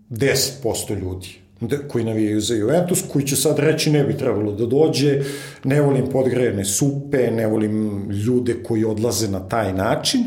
[0.09, 1.40] 10% ljudi
[1.87, 5.21] koji navijaju za Juventus, koji će sad reći ne bi trebalo da dođe,
[5.63, 10.23] ne volim podgrejene supe, ne volim ljude koji odlaze na taj način,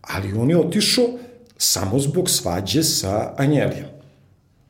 [0.00, 1.06] ali on je otišao
[1.58, 3.98] samo zbog svađe sa Anjelijem.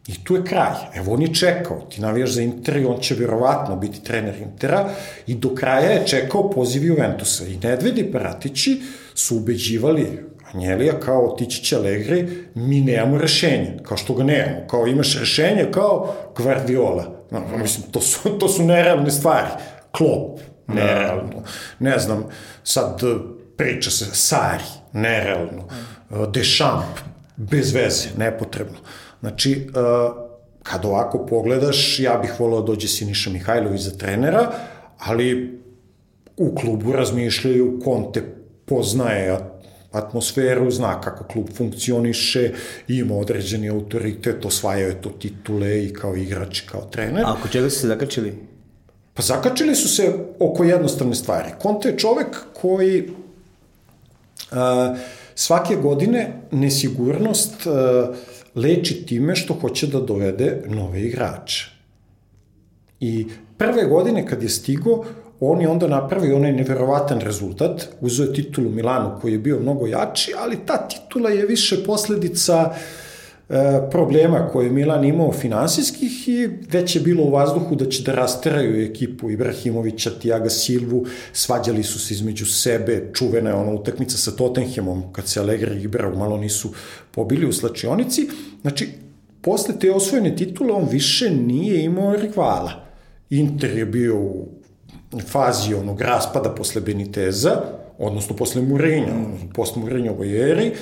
[0.09, 0.75] I tu je kraj.
[0.95, 4.91] Evo on je čekao, ti navijaš za Inter i on će vjerovatno biti trener Intera
[5.27, 7.47] i do kraja je čekao poziv Juventusa.
[7.47, 8.81] I Nedved i Paratići
[9.15, 14.87] su ubeđivali Anjelija kao otići će Allegri, mi nemamo rešenje, kao što ga nemamo, kao
[14.87, 17.27] imaš rešenje kao Guardiola.
[17.31, 19.49] No, mislim, to su, to su nerealne stvari.
[19.91, 21.43] Klop, nerealno.
[21.79, 22.25] Ne znam,
[22.65, 23.01] sad
[23.57, 25.69] priča se Sari, nerealno.
[26.33, 27.01] Deschamps,
[27.37, 28.79] bez veze, nepotrebno.
[29.21, 30.29] Znači, uh,
[30.63, 34.53] kad ovako pogledaš, ja bih volao da dođe Siniša Mihajlović za trenera,
[34.99, 35.59] ali
[36.37, 38.23] u klubu razmišljaju, Conte
[38.65, 39.39] poznaje
[39.93, 42.53] atmosferu, zna kako klub funkcioniše,
[42.89, 47.25] ima određeni autoritet, osvajao je to titule i kao igrač i kao trener.
[47.27, 48.35] A oko čega su se zakačili?
[49.15, 51.51] Pa zakačili su se oko jednostavne stvari.
[51.63, 52.27] Conte je čovek
[52.61, 54.59] koji uh,
[55.35, 58.17] svake godine nesigurnost uh,
[58.55, 61.71] leči time što hoće da dovede nove igrače.
[63.01, 65.05] I prve godine kad je stigo,
[65.41, 69.87] on je onda napravio onaj neverovatan rezultat, uzeo je titulu Milanu koji je bio mnogo
[69.87, 72.73] jači, ali ta titula je više posledica
[73.49, 78.03] e, problema koje je Milan imao finansijskih i već je bilo u vazduhu da će
[78.03, 84.17] da rasteraju ekipu Ibrahimovića, Tiaga Silvu, svađali su se između sebe, čuvena je ona utakmica
[84.17, 86.73] sa Tottenhamom, kad se Allegri igrao, malo nisu
[87.11, 88.29] pobili u slačionici.
[88.63, 88.89] Znači,
[89.41, 92.73] posle te osvojene titule on više nije imao rivala.
[93.31, 94.58] Inter je bio u
[95.27, 97.63] fazi onog raspada posle Beniteza,
[97.99, 99.13] odnosno posle Murinja,
[99.55, 100.73] posle Murinjovoj eri,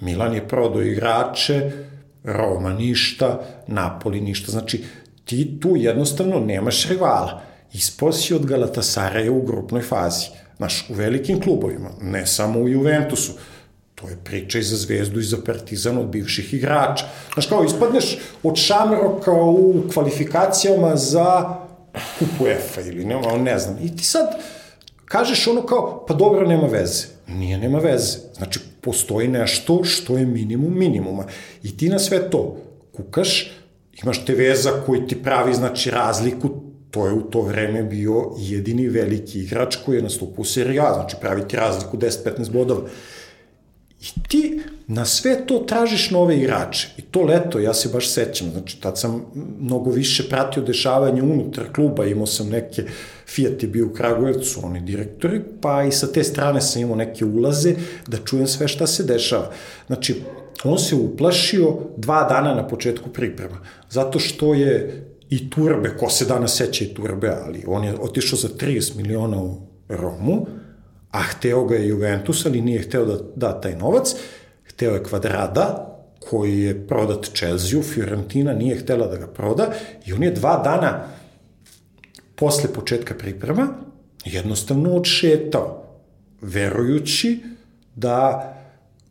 [0.00, 1.70] Milan je prodao igrače,
[2.24, 4.50] Roma ništa, Napoli ništa.
[4.52, 4.84] Znači,
[5.24, 7.42] ti tu jednostavno nemaš rivala.
[7.72, 10.26] Ispao si od Galatasaraja u grupnoj fazi.
[10.56, 13.32] Znaš, u velikim klubovima, ne samo u Juventusu.
[13.94, 17.04] To je priča i za Zvezdu i za Partizan od bivših igrača.
[17.34, 21.56] Znaš, kao ispadneš od Šamroka u kvalifikacijama za
[22.18, 23.78] kup UEFA ili nema, ne znam.
[23.82, 24.26] I ti sad
[25.04, 27.04] kažeš ono kao, pa dobro, nema veze.
[27.28, 28.18] Nije, nema veze.
[28.34, 31.24] Znači, postoji nešto što je minimum minimuma.
[31.62, 32.56] I ti na sve to
[32.92, 33.52] kukaš,
[34.02, 36.50] imaš te veza koji ti pravi, znači, razliku,
[36.90, 40.94] to je u to vreme bio jedini veliki igrač koji je nastupao u seriji A,
[40.94, 42.80] znači pravi ti razliku 10-15 bodova.
[44.04, 46.88] I ti na sve to tražiš nove igrače.
[46.96, 49.24] I to leto, ja se baš sećam, znači tad sam
[49.60, 52.84] mnogo više pratio dešavanje unutar kluba, imao sam neke,
[53.26, 57.24] Fiat je bio u Kragujevcu, oni direktori, pa i sa te strane sam imao neke
[57.24, 57.74] ulaze
[58.06, 59.50] da čujem sve šta se dešava.
[59.86, 60.22] Znači,
[60.64, 63.58] on se uplašio dva dana na početku priprema,
[63.90, 68.38] zato što je i Turbe, ko se danas seća i Turbe, ali on je otišao
[68.38, 70.46] za 30 miliona u Romu,
[71.14, 74.14] a hteo ga je Juventus, ali nije hteo da da taj novac,
[74.64, 75.90] hteo je Kvadrada,
[76.30, 79.72] koji je prodat Chelsea, Fiorentina nije htela da ga proda
[80.06, 81.06] i on je dva dana
[82.34, 83.68] posle početka priprema
[84.24, 85.84] jednostavno odšetao,
[86.40, 87.38] verujući
[87.94, 88.50] da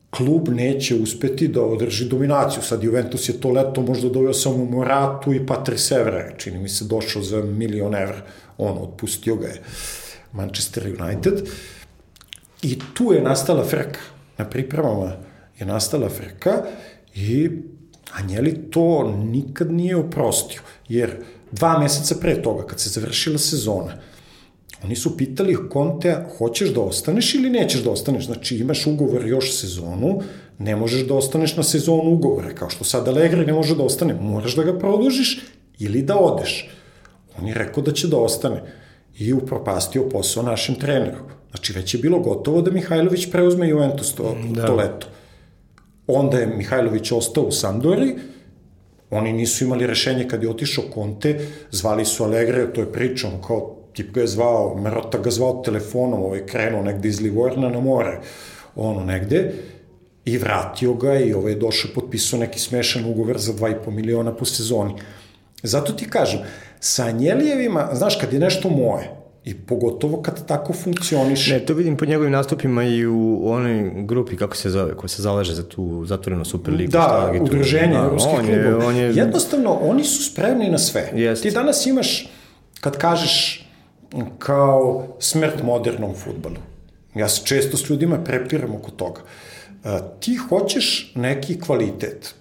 [0.09, 2.63] klub neće uspeti da održi dominaciju.
[2.63, 6.85] Sad Juventus je to leto možda doveo samo Moratu i Patrice Evra, čini mi se
[6.85, 8.21] došao za milion evra,
[8.57, 9.61] on otpustio ga je
[10.31, 11.33] Manchester United.
[12.63, 13.99] I tu je nastala frka.
[14.37, 15.11] Na pripremama
[15.59, 16.63] je nastala frka
[17.15, 17.49] i
[18.13, 21.15] Anjeli to nikad nije oprostio, jer
[21.51, 23.93] dva meseca pre toga, kad se završila sezona,
[24.83, 28.25] Oni su pitali Kontea, hoćeš da ostaneš ili nećeš da ostaneš?
[28.25, 30.21] Znači, imaš ugovor još sezonu,
[30.59, 34.13] ne možeš da ostaneš na sezonu ugovora, kao što sad Allegri ne može da ostane,
[34.13, 35.41] moraš da ga produžiš
[35.79, 36.69] ili da odeš.
[37.39, 38.63] On je rekao da će da ostane
[39.17, 41.23] i upropastio posao našem treneru.
[41.53, 44.65] Znači, već je bilo gotovo da Mihajlović preuzme Juventus to, da.
[44.65, 45.07] to leto.
[46.07, 48.15] Onda je Mihajlović ostao u Sandori,
[49.09, 51.39] oni nisu imali rešenje kad je otišao Conte,
[51.71, 56.23] zvali su Allegre, to je pričom kao tip ga je zvao, Merota ga zvao telefonom,
[56.23, 58.19] ovaj krenuo negde iz Livorna na more,
[58.75, 59.53] ono negde,
[60.25, 64.45] i vratio ga i ovaj je došao potpisao neki smešan ugovor za 2,5 miliona po
[64.45, 64.93] sezoni.
[65.63, 66.39] Zato ti kažem,
[66.79, 71.53] sa Anjelijevima, znaš, kad je nešto moje, I pogotovo kad tako funkcioniše.
[71.53, 75.21] Ne, to vidim po njegovim nastupima i u onoj grupi, kako se zove, koja se
[75.21, 76.91] zalaže za tu zatvorenu Superligu.
[76.91, 78.85] Da, udruženje da, ruskih klubova.
[78.85, 79.13] On je...
[79.15, 81.09] Jednostavno, oni su spremni na sve.
[81.15, 81.43] Jest.
[81.43, 82.29] Ti danas imaš,
[82.81, 83.67] kad kažeš
[84.39, 86.55] kao smrt modernom futbalu.
[87.15, 89.21] Ja se često s ljudima prepiram oko toga.
[89.83, 92.35] E, ti hoćeš neki kvalitet.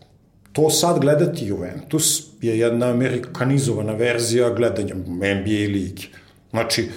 [0.53, 6.09] To sad gledati Juventus je jedna amerikanizovana verzija gledanja NBA ligi.
[6.53, 6.88] Znači,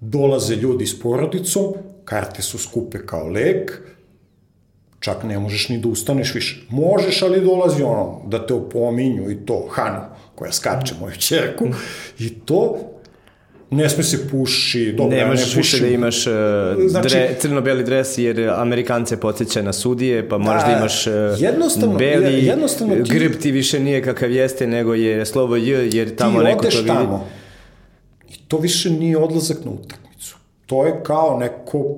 [0.00, 3.80] dolaze ljudi s porodicom, karte su skupe kao lek,
[5.00, 6.66] čak ne možeš ni da ustaneš više.
[6.68, 10.00] Možeš, ali dolazi ono, da te opominju i to, Hanu,
[10.34, 11.68] koja skače moju čerku,
[12.18, 12.78] i to
[13.70, 16.32] ne sme se puši, dobro, ne možeš više da imaš uh,
[16.88, 21.12] znači, dre, crno-beli dres jer Amerikance podsjeća na sudije, pa možeš da, da imaš uh,
[21.38, 23.10] jednostavno, beli jednostavno ti...
[23.12, 26.88] grb ti više nije kakav jeste, nego je slovo J, jer tamo neko to vidi.
[26.88, 27.28] Tamo.
[28.34, 30.36] I to više nije odlazak na utakmicu.
[30.66, 31.96] To je kao neko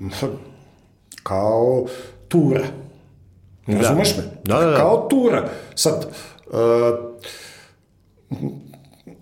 [1.22, 1.86] kao
[2.28, 2.64] tura.
[3.66, 3.78] Da.
[3.78, 4.22] Razumeš me?
[4.44, 4.76] Da, da, da.
[4.76, 5.48] Kao tura.
[5.74, 6.06] Sad,
[6.46, 6.58] uh,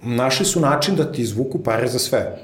[0.03, 2.39] našli su način da ti izvuku pare za sve.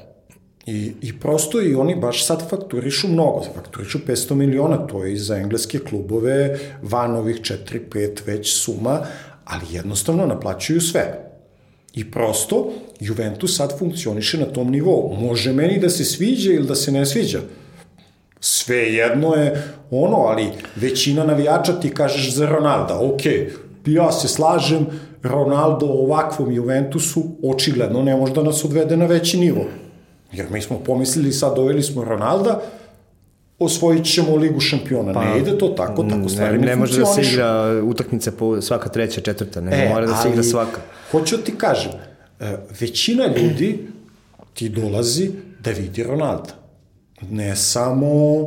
[0.66, 5.18] I, I prosto i oni baš sad fakturišu mnogo, fakturišu 500 miliona, to je i
[5.18, 9.00] za engleske klubove van ovih 4-5 već suma,
[9.44, 11.27] ali jednostavno naplaćuju sve.
[11.98, 12.70] I prosto,
[13.00, 15.16] Juventus sad funkcioniše na tom nivou.
[15.20, 17.40] Može meni da se sviđa ili da se ne sviđa.
[18.40, 20.46] Sve jedno je ono, ali
[20.76, 23.20] većina navijača ti kažeš za Ronalda, ok,
[23.86, 24.86] ja se slažem,
[25.22, 29.64] Ronaldo ovakvom Juventusu očigledno ne može da nas odvede na veći nivo.
[30.32, 32.60] Jer mi smo pomislili sad doveli smo Ronalda,
[33.58, 35.12] osvojit ćemo ligu šampiona.
[35.12, 38.36] Pa, ne ide to tako, tako stvari ne, ne, ne može da se igra utakmice
[38.36, 40.80] po svaka treća, četvrta, ne e, mora da se igra svaka.
[41.10, 41.92] Hoću ti kažem,
[42.40, 43.88] e, većina ljudi
[44.54, 45.30] ti dolazi
[45.60, 46.54] da vidi Ronalda.
[47.30, 48.46] Ne samo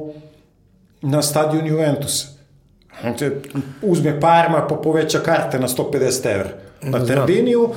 [1.01, 2.27] na stadion Juventusa
[3.17, 3.41] te
[3.81, 6.49] uzme Parma pa poveća karte na 150 evra
[6.81, 7.69] na Terbiniju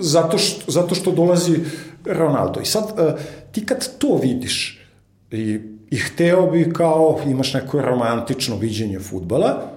[0.00, 1.58] zato što, zato što dolazi
[2.04, 2.60] Ronaldo.
[2.60, 3.12] I sad e,
[3.52, 4.80] ti kad to vidiš
[5.30, 5.60] i,
[5.90, 9.70] i hteo bi kao imaš neko romantično viđenje futbala,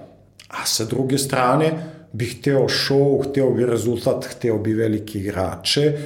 [0.48, 1.72] a sa druge strane
[2.12, 5.98] bi hteo show, hteo bi rezultat, hteo bi velike igrače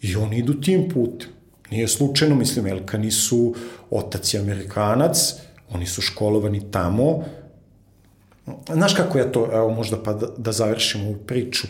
[0.00, 1.28] i oni idu tim putem.
[1.70, 3.54] Nije slučajno, mislim, Elka nisu
[3.90, 5.34] otac i Amerikanac,
[5.70, 7.24] oni su školovani tamo,
[8.72, 11.66] Znaš kako je to, evo možda pa da, da završimo ovu priču,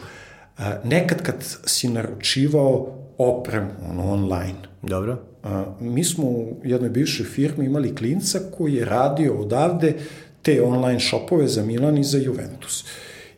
[0.59, 1.35] e, nekad kad
[1.67, 5.19] si naručivao opremu ono, online, Dobro.
[5.43, 9.95] A, mi smo u jednoj bivšoj firmi imali klinca koji je radio odavde
[10.43, 12.85] te online shopove za Milan i za Juventus.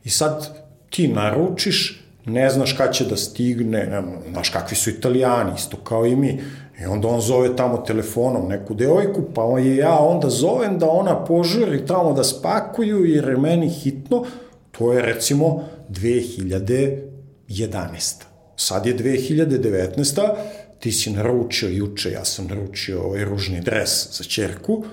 [0.05, 0.49] I sad
[0.91, 6.07] ti naručiš, ne znaš kada će da stigne, ne, znaš kakvi su italijani, isto kao
[6.07, 6.41] i mi,
[6.83, 10.91] I onda on zove tamo telefonom neku devojku, pa on je ja onda zovem da
[10.91, 14.25] ona požuri tamo da spakuju jer je meni hitno.
[14.71, 18.23] To je recimo 2011.
[18.57, 20.35] Sad je 2019.
[20.79, 24.85] Ti si naručio juče, ja sam naručio ovaj ružni dres za čerku.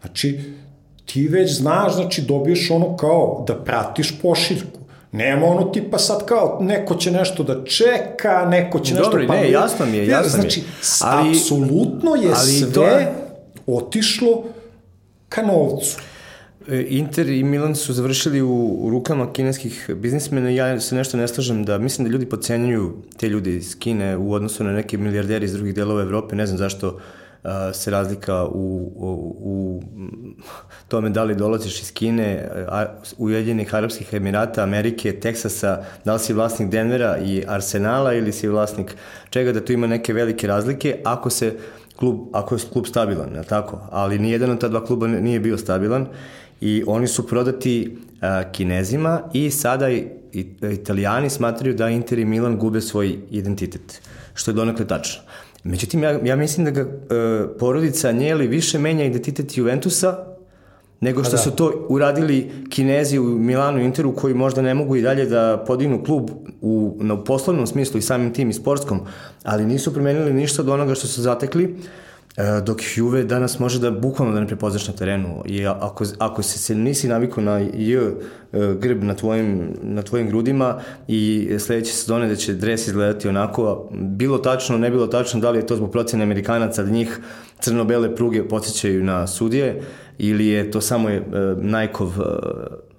[0.00, 0.40] Znači,
[1.04, 4.80] ti već znaš, znači dobiješ ono kao da pratiš pošiljku.
[5.12, 9.34] Nema ono tipa sad kao, neko će nešto da čeka, neko će Dobri, nešto...
[9.34, 10.72] pa ne, jasno mi je, jasno znači, mi je.
[11.00, 12.88] Ali, apsolutno je ali sve to...
[13.66, 14.44] otišlo
[15.28, 15.98] ka novcu.
[16.68, 21.16] E, Inter i Milan su završili u, u rukama kineskih biznismena i ja se nešto
[21.16, 24.98] ne slažem da mislim da ljudi pocenjuju te ljudi iz Kine u odnosu na neke
[24.98, 26.36] milijarderi iz drugih delova Evrope.
[26.36, 29.82] Ne znam zašto uh, se razlika u, u, u
[30.88, 32.48] tome da li dolaziš iz Kine,
[33.18, 38.96] Ujedinjenih Arabskih Emirata, Amerike, Teksasa, da li si vlasnik Denvera i Arsenala ili si vlasnik
[39.30, 41.56] čega, da tu ima neke velike razlike ako se
[41.96, 43.80] klub, ako je klub stabilan, je tako?
[43.90, 46.06] Ali nijedan od ta dva kluba nije bio stabilan
[46.64, 52.24] i oni su prodati uh, Kinezima i sada i, i, Italijani smatraju da Inter i
[52.24, 54.00] Milan gube svoj identitet,
[54.34, 55.22] što je donekle tačno.
[55.64, 56.88] Međutim, ja, ja mislim da ga uh,
[57.58, 60.26] porodica Njeli više menja identitet Juventusa
[61.00, 61.38] nego što da.
[61.38, 65.64] su to uradili Kinezi u Milanu i Interu koji možda ne mogu i dalje da
[65.66, 69.00] podignu klub u, na poslovnom smislu i samim tim i sportskom,
[69.42, 71.64] ali nisu promenili ništa od onoga što su zatekli.
[71.64, 72.13] Uh, E,
[72.64, 75.42] dok Juve danas može da bukvalno da ne prepoznaš na terenu.
[75.46, 78.12] I ako, ako se, se nisi navikao na J e,
[78.80, 84.38] grb na tvojim, na tvojim grudima i sledeće sezone da će dres izgledati onako, bilo
[84.38, 87.20] tačno, ne bilo tačno, da li je to zbog procene Amerikanaca da njih
[87.60, 89.82] crno-bele pruge podsjećaju na sudije
[90.18, 91.22] ili je to samo je,
[91.56, 92.12] Najkov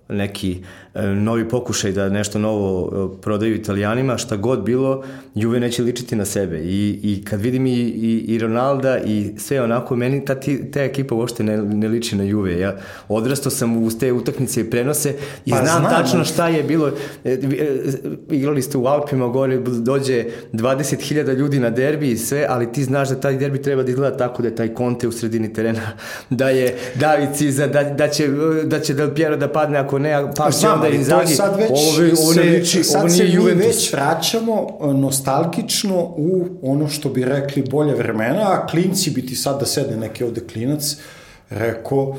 [0.09, 0.61] neki e,
[1.03, 5.03] novi pokušaj da nešto novo e, prodaju italijanima, šta god bilo,
[5.35, 6.59] Juve neće ličiti na sebe.
[6.59, 10.81] I, i kad vidim i, i, i Ronalda i sve onako, meni ta, ti, ta
[10.81, 12.59] ekipa uopšte ne, ne liči na Juve.
[12.59, 12.75] Ja
[13.09, 15.13] odrastao sam uz te utakmice i prenose
[15.45, 16.91] i pa, znam, znam tačno šta je bilo.
[17.23, 17.37] E, e,
[18.29, 23.09] igrali ste u Alpima, gore dođe 20.000 ljudi na derbi i sve, ali ti znaš
[23.09, 25.81] da taj derbi treba da izgleda tako da je taj Conte u sredini terena,
[26.29, 28.27] da je David Ciza, da, da, će,
[28.63, 31.35] da će Del Piero da padne ako ne, pa će onda Inzaghi.
[31.35, 35.99] Sad već ovo, ovo se, liči, sad ovo nije se mi već vraćamo e, nostalgično
[36.01, 40.23] u ono što bi rekli bolje vremena, a klinci bi ti sad da sede neki
[40.23, 40.97] ovde klinac,
[41.49, 42.15] rekao,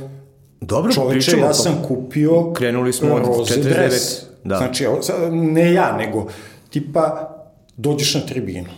[0.61, 3.62] Dobro, čoveče, ja sam kupio Krenuli smo od 49.
[3.62, 4.23] Dres.
[4.45, 4.57] Da.
[4.57, 4.87] Znači,
[5.31, 6.27] ne ja, nego
[6.71, 7.33] tipa
[7.77, 8.69] dođeš na tribinu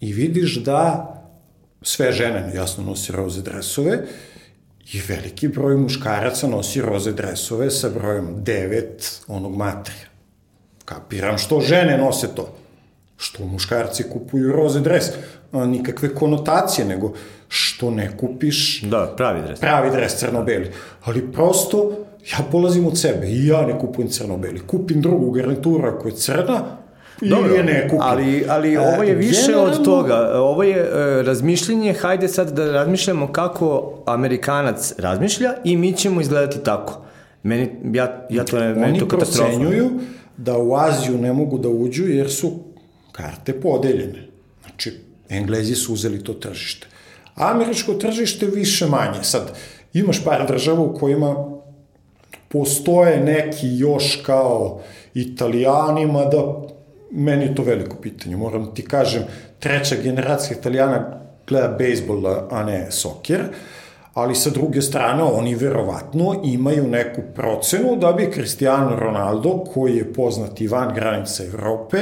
[0.00, 1.08] i vidiš da
[1.82, 3.98] sve žene jasno nosi roze dresove
[4.92, 10.06] I veliki broj muškaraca nosi roze dresove sa brojem 9 onog matrija.
[10.84, 12.56] Kapiram što žene nose to.
[13.16, 15.04] Što muškarci kupuju roze dres.
[15.52, 17.12] A, nikakve konotacije, nego
[17.48, 18.82] što ne kupiš...
[18.82, 19.60] Da, pravi dres.
[19.60, 20.70] Pravi dres, crno-beli.
[21.04, 24.60] Ali prosto, ja polazim od sebe i ja ne kupujem crno-beli.
[24.66, 26.81] Kupim drugu garnituru ako je crna,
[27.28, 28.02] Dobro, je ne kupi.
[28.04, 29.72] Ali, ali ovo je više Generalno...
[29.72, 30.30] od toga.
[30.34, 36.58] Ovo je uh, razmišljenje, hajde sad da razmišljamo kako Amerikanac razmišlja i mi ćemo izgledati
[36.58, 37.02] tako.
[37.42, 39.48] Meni, ja, ja to ne, meni to katastrofa.
[39.48, 39.90] Oni procenjuju
[40.36, 42.52] da u Aziju ne mogu da uđu jer su
[43.12, 44.28] karte podeljene.
[44.62, 46.86] Znači, Englezi su uzeli to tržište.
[47.34, 49.22] Američko tržište više manje.
[49.22, 49.58] Sad,
[49.92, 51.52] imaš par država u kojima
[52.48, 54.80] postoje neki još kao
[55.14, 56.62] italijanima da
[57.12, 58.36] meni je to veliko pitanje.
[58.36, 59.22] Moram ti kažem,
[59.58, 63.40] treća generacija italijana gleda bejsbol, a ne soker,
[64.14, 70.12] ali sa druge strane oni verovatno imaju neku procenu da bi Cristiano Ronaldo, koji je
[70.12, 71.96] poznat i van granica Evrope,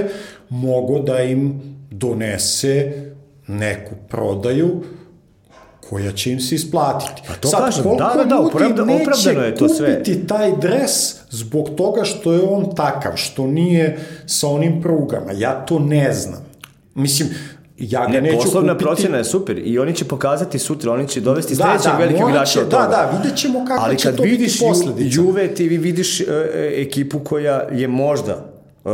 [0.48, 2.92] mogo da im donese
[3.46, 4.82] neku prodaju
[5.91, 7.22] koja će im se isplatiti.
[7.28, 9.99] Pa to Sad, kažem, da, da, da, opravda, opravdano je to sve.
[9.99, 15.32] kupiti taj dres zbog toga što je on takav, što nije sa onim prugama.
[15.34, 16.41] Ja to ne znam.
[16.95, 17.28] Mislim,
[17.78, 18.84] ja ga ne, neću poslovna kupiti...
[18.84, 22.30] procena je super i oni će pokazati sutra, oni će dovesti da, sledećeg da, velikog
[22.30, 22.97] igrača od da, toga.
[22.97, 24.64] Da, da, vidjet ćemo kako će to biti posledica.
[24.66, 28.53] Ali kad vidiš Juve, ti vidiš uh, ekipu koja je možda
[28.84, 28.93] uh,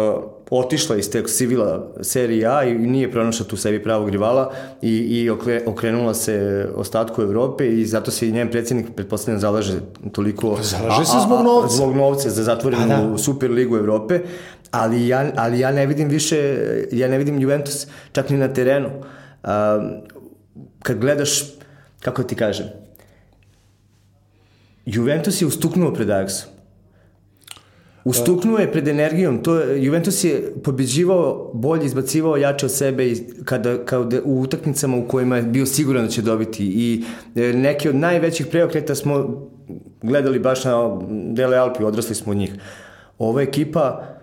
[0.50, 5.30] otišla iz te civila serije A i nije pronašla tu sebi pravog rivala i, i
[5.66, 9.72] okrenula se ostatku Evrope i zato se i njen predsjednik pretpostavljam zalaže
[10.12, 11.76] toliko zalaže se zbog novca.
[11.76, 13.18] zbog novca za zatvorenu da.
[13.18, 14.20] Super ligu Evrope
[14.70, 16.58] ali ja, ali ja ne vidim više
[16.92, 18.88] ja ne vidim Juventus čak ni na terenu.
[18.88, 19.52] Um,
[20.82, 21.42] kad gledaš
[22.00, 22.66] kako ti kažem
[24.84, 26.55] Juventus je ustuknuo pred Ajaxom
[28.06, 33.84] Ustuknuo je pred energijom, to Juventus je pobeđivao, bolje izbacivao jače od sebe i kada,
[33.84, 37.04] kada u utakmicama u kojima je bio siguran da će dobiti i
[37.36, 39.46] e, neke od najvećih preokreta smo
[40.02, 40.98] gledali baš na
[41.32, 42.54] Dele Alpi, odrasli smo od njih.
[43.18, 44.15] Ova ekipa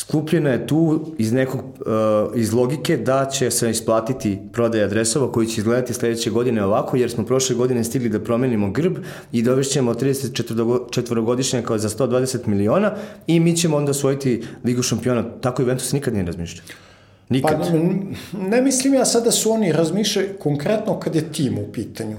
[0.00, 5.46] Skupljena je tu iz nekog, uh, iz logike da će se isplatiti prodaja adresova koji
[5.46, 8.96] će izgledati sledeće godine ovako, jer smo prošle godine stigli da promenimo grb
[9.32, 12.94] i dovešćemo 34 kao za 120 miliona
[13.26, 15.24] i mi ćemo onda osvojiti Ligu šampiona.
[15.40, 16.64] Tako Juventus nikad nije razmišljao.
[17.28, 17.58] Nikad.
[17.58, 22.16] Pa, ne mislim ja sad da su oni razmišljaju konkretno kad je tim u pitanju.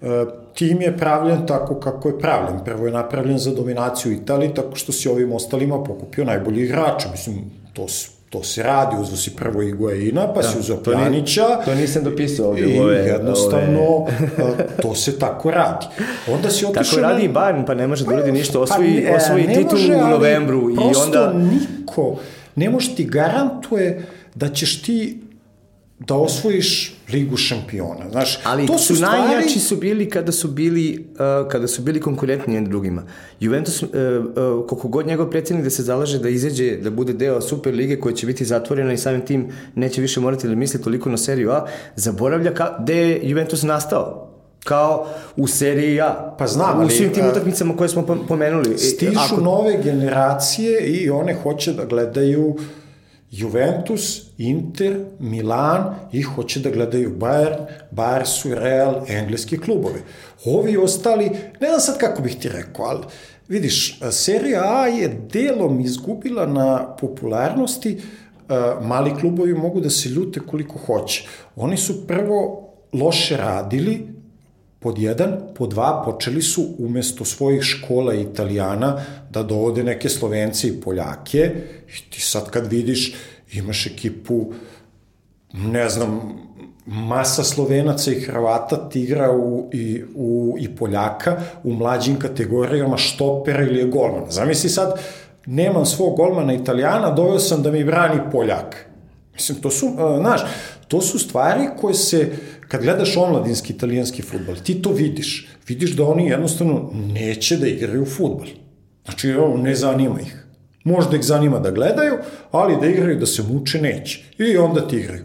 [0.00, 0.08] Uh,
[0.54, 2.64] tim je pravljen tako kako je pravljen.
[2.64, 7.08] Prvo je napravljen za dominaciju Italije, tako što si ovim ostalima pokupio najbolji igrača.
[7.10, 7.36] Mislim,
[7.72, 7.86] to,
[8.30, 11.46] to se radi, uzo si prvo Iguaina, pa da, si uzo Pjanića.
[11.46, 12.76] To, to nisam dopisao ovdje.
[12.76, 14.66] I ove, jednostavno, ove...
[14.82, 15.86] to se tako radi.
[16.32, 16.84] Onda si otišao...
[16.84, 19.54] Tako radi i Bayern, pa ne može da uradi ništa, osvoji, pa ne, osvoji ne
[19.54, 20.70] titul može, u novembru.
[20.70, 21.32] i onda...
[21.32, 22.16] niko
[22.56, 25.20] ne može ti garantuje da ćeš ti
[25.98, 28.10] da osvojiš ligu šampiona.
[28.10, 29.20] Znaš, Ali to su, stvari...
[29.22, 33.02] najjači su bili kada su bili, uh, kada su bili konkurentni jednim drugima.
[33.40, 37.40] Juventus, uh, uh, koliko god njegov predsjednik da se zalaže da izađe, da bude deo
[37.40, 41.10] Super lige koja će biti zatvorena i samim tim neće više morati da misli toliko
[41.10, 44.30] na seriju A, zaboravlja ka, gde je Juventus nastao
[44.64, 46.34] kao u seriji A.
[46.38, 46.86] Pa znam, ali...
[46.86, 48.78] U svim tim utakmicama koje smo pomenuli.
[48.78, 49.40] Stižu Ako...
[49.40, 52.60] nove generacije i one hoće da gledaju uh,
[53.36, 60.00] Juventus, Inter, Milan i hoće da gledaju Bayern, Barsu, Real, engleski klubovi.
[60.44, 61.30] Ovi ostali,
[61.60, 63.00] ne znam sad kako bih ti rekao, ali
[63.48, 68.00] vidiš, serija A je delom izgubila na popularnosti,
[68.82, 71.26] mali klubovi mogu da se ljute koliko hoće.
[71.56, 74.13] Oni su prvo loše radili,
[74.84, 80.80] pod jedan, pod dva, počeli su umesto svojih škola italijana da dovode neke Slovence i
[80.80, 81.52] Poljake
[81.88, 83.14] i ti sad kad vidiš
[83.52, 84.52] imaš ekipu
[85.52, 86.20] ne znam,
[86.86, 93.78] masa Slovenaca i Hrvata, Tigra u, i, u, i Poljaka u mlađim kategorijama štopera ili
[93.78, 94.30] je golman.
[94.30, 95.00] Zamisli sad,
[95.46, 98.86] nemam svog golmana Italijana, doveo sam da mi brani Poljak.
[99.34, 99.88] Mislim, to su,
[100.20, 100.40] znaš,
[100.88, 102.32] to su stvari koje se,
[102.74, 105.48] kad gledaš omladinski italijanski futbol, ti to vidiš.
[105.68, 108.46] Vidiš da oni jednostavno neće da igraju futbol.
[109.04, 110.46] Znači, ne zanima ih.
[110.84, 112.14] Možda ih zanima da gledaju,
[112.50, 114.22] ali da igraju, da se muče, neće.
[114.38, 115.24] I onda ti igraju.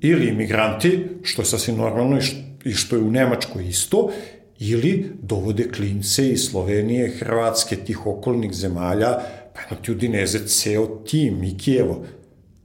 [0.00, 2.18] Ili imigranti, što je sasvim normalno
[2.64, 4.10] i što je u Nemačkoj isto,
[4.58, 9.18] ili dovode klince iz Slovenije, Hrvatske, tih okolnih zemalja,
[9.54, 12.04] pa jedno ti udineze ceo tim i Kijevo,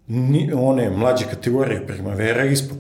[0.08, 2.78] ni, one mlađe kategorije primavera ispod,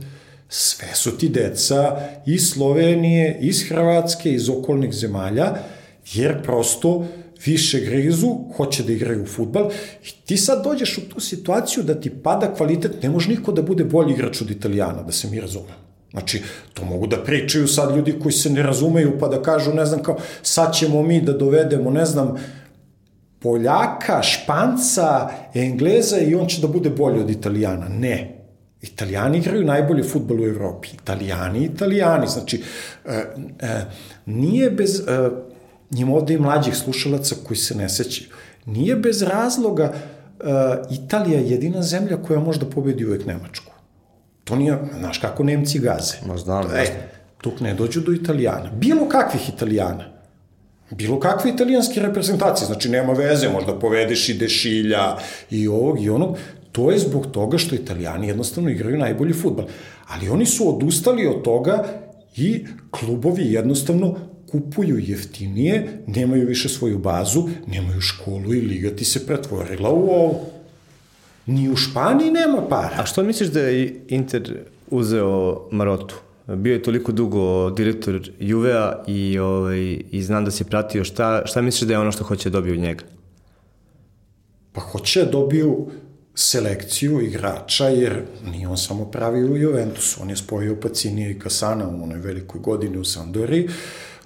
[0.49, 5.53] sve su ti deca iz Slovenije, iz Hrvatske, iz okolnih zemalja,
[6.13, 7.05] jer prosto
[7.45, 9.71] više grizu, hoće da igraju futbal
[10.03, 13.61] i ti sad dođeš u tu situaciju da ti pada kvalitet, ne može niko da
[13.61, 15.85] bude bolji igrač od Italijana, da se mi razumemo.
[16.11, 16.41] Znači,
[16.73, 20.03] to mogu da pričaju sad ljudi koji se ne razumeju, pa da kažu, ne znam,
[20.03, 22.35] kao, sad ćemo mi da dovedemo, ne znam,
[23.39, 27.87] Poljaka, Španca, Engleza i on će da bude bolji od Italijana.
[27.89, 28.34] Ne.
[28.85, 30.87] Italijani igraju najbolji futbol u Evropi.
[30.93, 32.27] Italijani, Italijani.
[32.27, 32.63] Znači,
[33.05, 33.23] e,
[33.59, 33.85] e,
[34.25, 34.99] nije bez...
[34.99, 35.29] E,
[35.91, 38.29] njima ovde i mlađih slušalaca koji se ne sećaju.
[38.65, 40.45] Nije bez razloga uh,
[40.91, 43.71] Italija jedina zemlja koja može da pobedi uvek Nemačku.
[44.43, 46.17] To nije, znaš kako Nemci gaze.
[46.27, 46.85] Ma znam, e,
[47.41, 48.71] tuk ne dođu do Italijana.
[48.71, 50.05] Bilo kakvih Italijana.
[50.91, 55.17] Bilo kakve italijanske reprezentacije, znači nema veze, možda povedeš i Dešilja
[55.49, 56.37] i ovog i onog,
[56.75, 59.65] to je zbog toga što italijani jednostavno igraju najbolji futbal.
[60.07, 61.85] Ali oni su odustali od toga
[62.35, 64.15] i klubovi jednostavno
[64.51, 70.41] kupuju jeftinije, nemaju više svoju bazu, nemaju školu i liga ti se pretvorila u ovo.
[71.45, 72.95] Ni u Španiji nema para.
[72.99, 76.15] A što misliš da je Inter uzeo Marotu?
[76.47, 81.03] Bio je toliko dugo direktor Juvea i, ovaj, i znam da si pratio.
[81.03, 83.03] Šta, šta misliš da je ono što hoće da dobiju od njega?
[84.73, 85.87] Pa hoće da dobiju
[86.35, 88.21] selekciju igrača, jer
[88.51, 90.21] nije on samo pravi u Juventusu.
[90.21, 93.69] On je spojio Pacinija i Kasana u onoj velikoj godini u Sandori.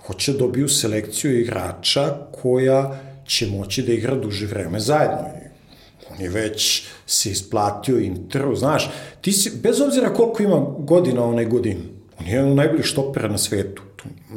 [0.07, 5.25] Hoće da dobiju selekciju igrača koja će moći da igra duže vreme zajedno.
[6.11, 8.91] On je već se isplatio Interu, znaš,
[9.21, 13.37] ti si, bez obzira koliko ima godina onaj godin, on je jedan najbolji štoper na
[13.37, 13.81] svetu.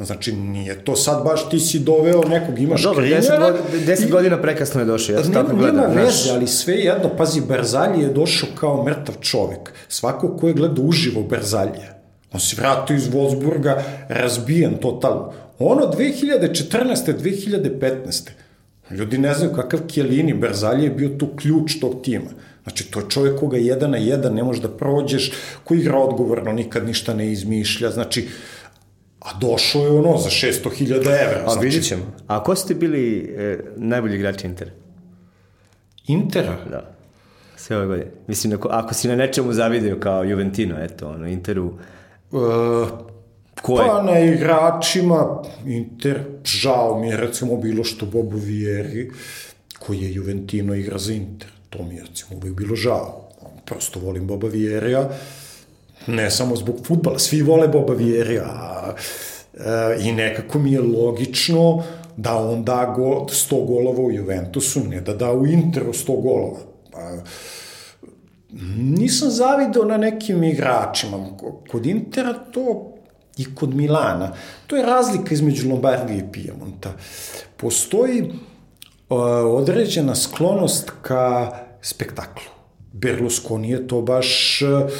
[0.01, 3.55] Znači, nije to sad baš ti si doveo nekog, imaš Dobro, deset, god,
[3.85, 5.75] deset godina prekasno je došao, ja to tako gledam.
[5.75, 9.73] Nema veze, ali sve jedno, pazi, Berzalji je došao kao mrtav čovek.
[9.87, 11.89] Svako ko je gledao uživo Berzalje,
[12.33, 15.33] on se vratio iz Wolfsburga razbijen totalno.
[15.59, 17.13] Ono 2014.
[17.23, 18.29] 2015.
[18.91, 22.29] Ljudi ne znaju kakav Kjelini, Berzalje je bio tu ključ tog tima.
[22.63, 25.31] Znači, to je čovjek koga jedan na jedan ne možeš da prođeš,
[25.63, 28.27] koji igra odgovorno, nikad ništa ne izmišlja, znači,
[29.19, 31.43] a došao je ono za 600.000 evra.
[31.45, 31.65] A znači...
[31.65, 32.03] vidit ćemo.
[32.27, 34.71] A ko ste bili e, najbolji igrači Intera?
[36.07, 36.57] Intera?
[36.69, 36.95] Da.
[37.55, 38.11] Sve ove godine.
[38.27, 41.73] Mislim, ako, ako si na nečemu zavidio kao Juventino, eto, ono, Interu...
[42.31, 42.41] Uh,
[43.61, 43.87] Ko je?
[43.87, 49.11] Pa na igračima Inter, žao mi je recimo bilo što Bobo Vieri,
[49.79, 51.49] koji je Juventino igra za Inter.
[51.73, 53.29] To mi je recimo uvijek bilo žao.
[53.65, 55.09] Prosto volim Boba Vierija,
[56.07, 58.95] ne samo zbog futbala, svi vole Boba Vierija,
[60.01, 61.83] I nekako mi je logično
[62.17, 66.59] da on da go, 100 golova u Juventusu, ne da da u Interu 100 golova.
[66.91, 67.11] Pa,
[68.77, 71.27] nisam zavideo na nekim igračima.
[71.71, 72.93] Kod Intera to
[73.37, 74.33] i kod Milana.
[74.67, 76.93] To je razlika između Lombardije i Pijemonta.
[77.57, 78.33] Postoji
[79.57, 81.51] određena sklonost ka
[81.81, 82.43] spektaklu.
[82.91, 84.91] Berlusconi je to baš uh,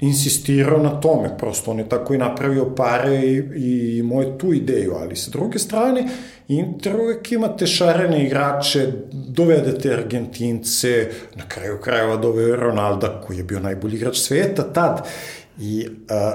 [0.00, 4.52] insistirao na tome, prosto on je tako i napravio pare i, i imao je tu
[4.52, 6.08] ideju, ali sa druge strane
[6.48, 13.60] Inter uvek imate šarene igrače, dovedete Argentince, na kraju krajeva doveo Ronalda koji je bio
[13.60, 15.08] najbolji igrač sveta tad
[15.60, 16.34] i a,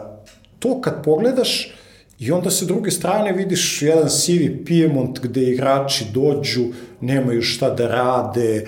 [0.60, 1.76] to kad pogledaš
[2.22, 6.66] i onda sa druge strane vidiš jedan sivi Piemont gde igrači dođu,
[7.02, 8.66] nemaju šta da rade,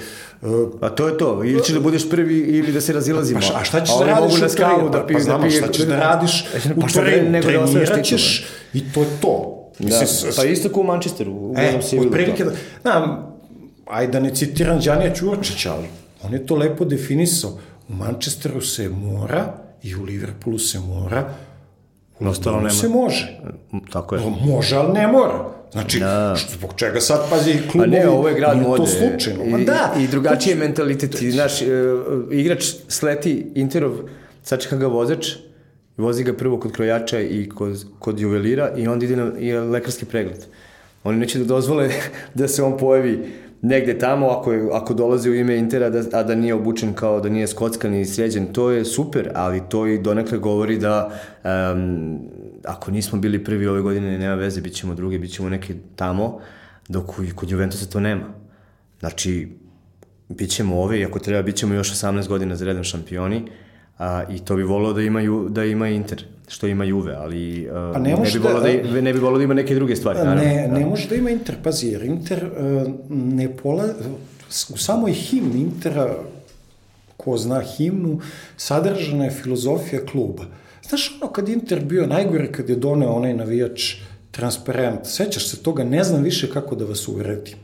[0.81, 3.39] A to je to, ili ćeš da budeš prvi ili da se razilazimo.
[3.53, 5.71] Pa, a šta ćeš da radiš na skavu, da pije, pa, znamo, da pije, šta
[5.71, 6.45] ćeš da radiš
[6.79, 9.63] pa, u trenu, trenirat ćeš i to je to.
[9.79, 12.51] Da, Mislim, pa isto kao u Manchesteru, u e, otprilike, da,
[12.83, 13.33] da,
[13.85, 15.87] ajde da ne citiram Đanija Ćurčića, ali
[16.23, 17.51] on je to lepo definisao.
[17.89, 21.33] U Manchesteru se mora i u Liverpoolu se mora,
[22.19, 22.69] Londonu nema.
[22.69, 23.39] se može.
[23.91, 24.21] Tako je.
[24.45, 25.53] Može, ali ne mora.
[25.71, 26.35] Znači, da.
[26.37, 28.77] što, zbog čega sad, pazi, klubovi, A ne, ovo je grad mode.
[28.77, 29.45] to slučajno.
[29.45, 29.93] Ma da.
[29.99, 31.15] I, i drugačiji je mentalitet.
[31.31, 31.67] Znaš, uh,
[32.31, 33.91] igrač sleti Interov,
[34.43, 35.27] sačeka ga vozač,
[35.97, 40.05] vozi ga prvo kod krojača i kod, kod juvelira i onda ide na i lekarski
[40.05, 40.45] pregled.
[41.03, 41.89] Oni neće da dozvole
[42.33, 43.19] da se on pojavi
[43.63, 47.19] negde tamo ako, je, ako dolazi u ime Intera da, a da nije obučen kao
[47.19, 51.11] da nije skockan i sređen, to je super, ali to i donekle govori da
[51.43, 52.19] um,
[52.65, 56.39] ako nismo bili prvi ove godine, nema veze, bit ćemo drugi, bit ćemo neki tamo,
[56.89, 57.05] dok
[57.35, 58.25] kod Juventusa to nema.
[58.99, 59.47] Znači,
[60.29, 63.45] bit ćemo ove i ako treba, bit ćemo još 18 godina za redom šampioni,
[63.97, 67.91] a, i to bi volao da ima, da ima Inter, što ima Juve, ali a,
[67.93, 70.19] pa ne, ne, bi da, da, ne bi volao da ima neke druge stvari.
[70.19, 70.43] Naravno.
[70.43, 73.85] Ne, ne može da ima Inter, pazi, jer Inter uh, ne pola,
[74.73, 76.15] u samoj himni Intera,
[77.17, 78.19] ko zna himnu,
[78.57, 80.45] sadržana je filozofija kluba.
[80.89, 83.95] Znaš ono kad Inter bio najgore kad je doneo onaj navijač
[84.31, 87.57] transparent, sećaš se toga, ne znam više kako da vas uvredim.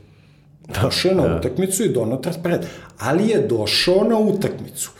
[0.82, 1.36] Došao je na da.
[1.36, 2.66] utakmicu i donao transparent,
[2.98, 4.90] ali je došao na utakmicu.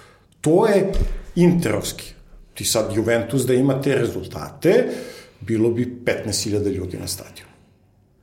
[0.40, 0.92] To je
[1.36, 2.19] interovski.
[2.60, 4.88] Ti sad Juventus da ima te rezultate,
[5.40, 7.52] bilo bi 15.000 ljudi na stadionu.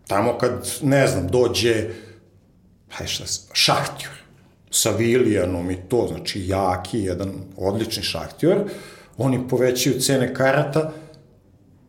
[0.07, 1.89] Tamo kad, ne znam, dođe,
[2.89, 3.23] hajde šta,
[3.53, 4.13] šahtjor,
[4.71, 8.57] sa Vilijanom i to, znači jaki, jedan odlični šahtjor,
[9.17, 10.93] oni povećaju cene karata,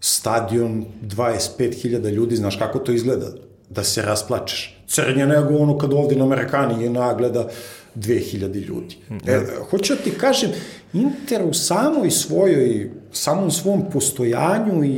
[0.00, 3.26] stadion 25.000 ljudi, znaš kako to izgleda,
[3.68, 4.78] da se rasplačeš.
[4.86, 7.48] Crnje nego ono kad ovde na Amerikani je nagleda
[7.94, 8.96] 2000 ljudi.
[9.26, 9.40] E,
[9.70, 10.50] hoću da ti kažem,
[10.92, 14.88] Inter u samoj svojoj, samom svom postojanju i,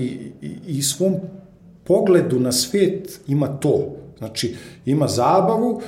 [0.43, 1.16] i, i svom
[1.84, 3.97] pogledu na svet ima to.
[4.18, 4.55] Znači,
[4.86, 5.82] ima zabavu,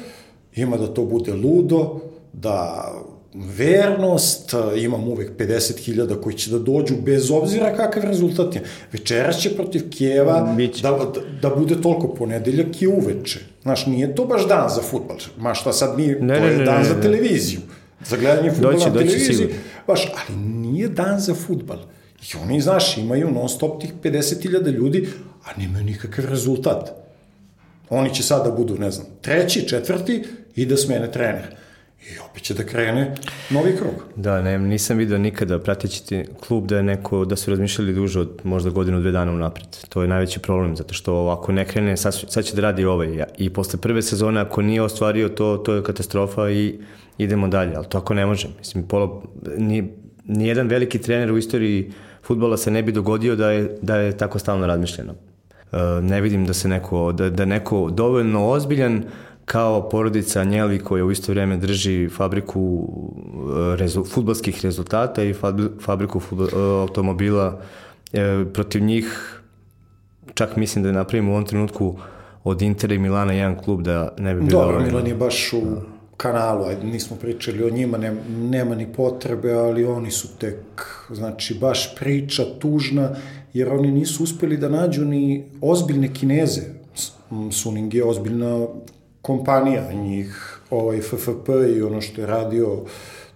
[0.54, 2.00] ima da to bude ludo,
[2.32, 2.88] da
[3.34, 8.62] vernost, imam uvek 50.000 koji će da dođu bez obzira kakav rezultat je.
[8.92, 13.40] Večeras će protiv Kijeva da, da, da bude toliko ponedeljak i uveče.
[13.62, 15.16] Znaš, nije to baš dan za futbal.
[15.38, 17.02] Ma šta sad mi, ne, to ne, je ne, dan ne, za ne.
[17.02, 17.60] televiziju.
[18.08, 19.48] Za gledanje futbola na televiziji.
[19.86, 21.78] Baš, ali nije dan za futbal.
[22.22, 25.08] I oni, znaš, imaju non stop tih 50.000 ljudi,
[25.44, 26.90] a nemaju nikakav rezultat.
[27.90, 30.24] Oni će sada da budu, ne znam, treći, četvrti
[30.56, 31.56] i da smene trener
[32.10, 33.14] i opet će da krene
[33.50, 33.94] novi krug.
[34.16, 38.40] Da, ne, nisam video nikada prateći klub da je neko, da su razmišljali duže od
[38.44, 39.66] možda godinu, dve dana unapred.
[39.88, 43.24] To je najveći problem, zato što ako ne krene, sad, sad će da radi ovaj.
[43.38, 46.78] I posle prve sezone, ako nije ostvario to, to je katastrofa i
[47.18, 48.48] idemo dalje, ali to ako ne može.
[48.58, 49.22] Mislim, polo,
[49.58, 49.92] ni,
[50.24, 51.92] nijedan veliki trener u istoriji
[52.22, 55.14] futbola se ne bi dogodio da je, da je tako stalno razmišljeno.
[55.72, 59.04] Uh, ne vidim da se neko, da, da neko dovoljno ozbiljan
[59.44, 62.88] kao porodica Njeli koja u isto vreme drži fabriku
[63.72, 65.34] e, rezu, futbalskih rezultata i
[65.80, 67.60] fabriku futbol, e, automobila
[68.12, 69.38] e, protiv njih
[70.34, 71.96] čak mislim da napravimo u ovom trenutku
[72.44, 74.60] od Intera i Milana jedan klub da ne bi bilo...
[74.60, 75.62] Dobro, Milan je baš u
[76.16, 80.58] kanalu, ajde, nismo pričali o njima, nema, nema ni potrebe, ali oni su tek,
[81.10, 83.10] znači, baš priča tužna,
[83.52, 86.62] jer oni nisu uspeli da nađu ni ozbiljne kineze.
[87.50, 88.66] Suning je ozbiljna
[89.22, 92.84] kompanija, njih ovaj FFP i ono što je radio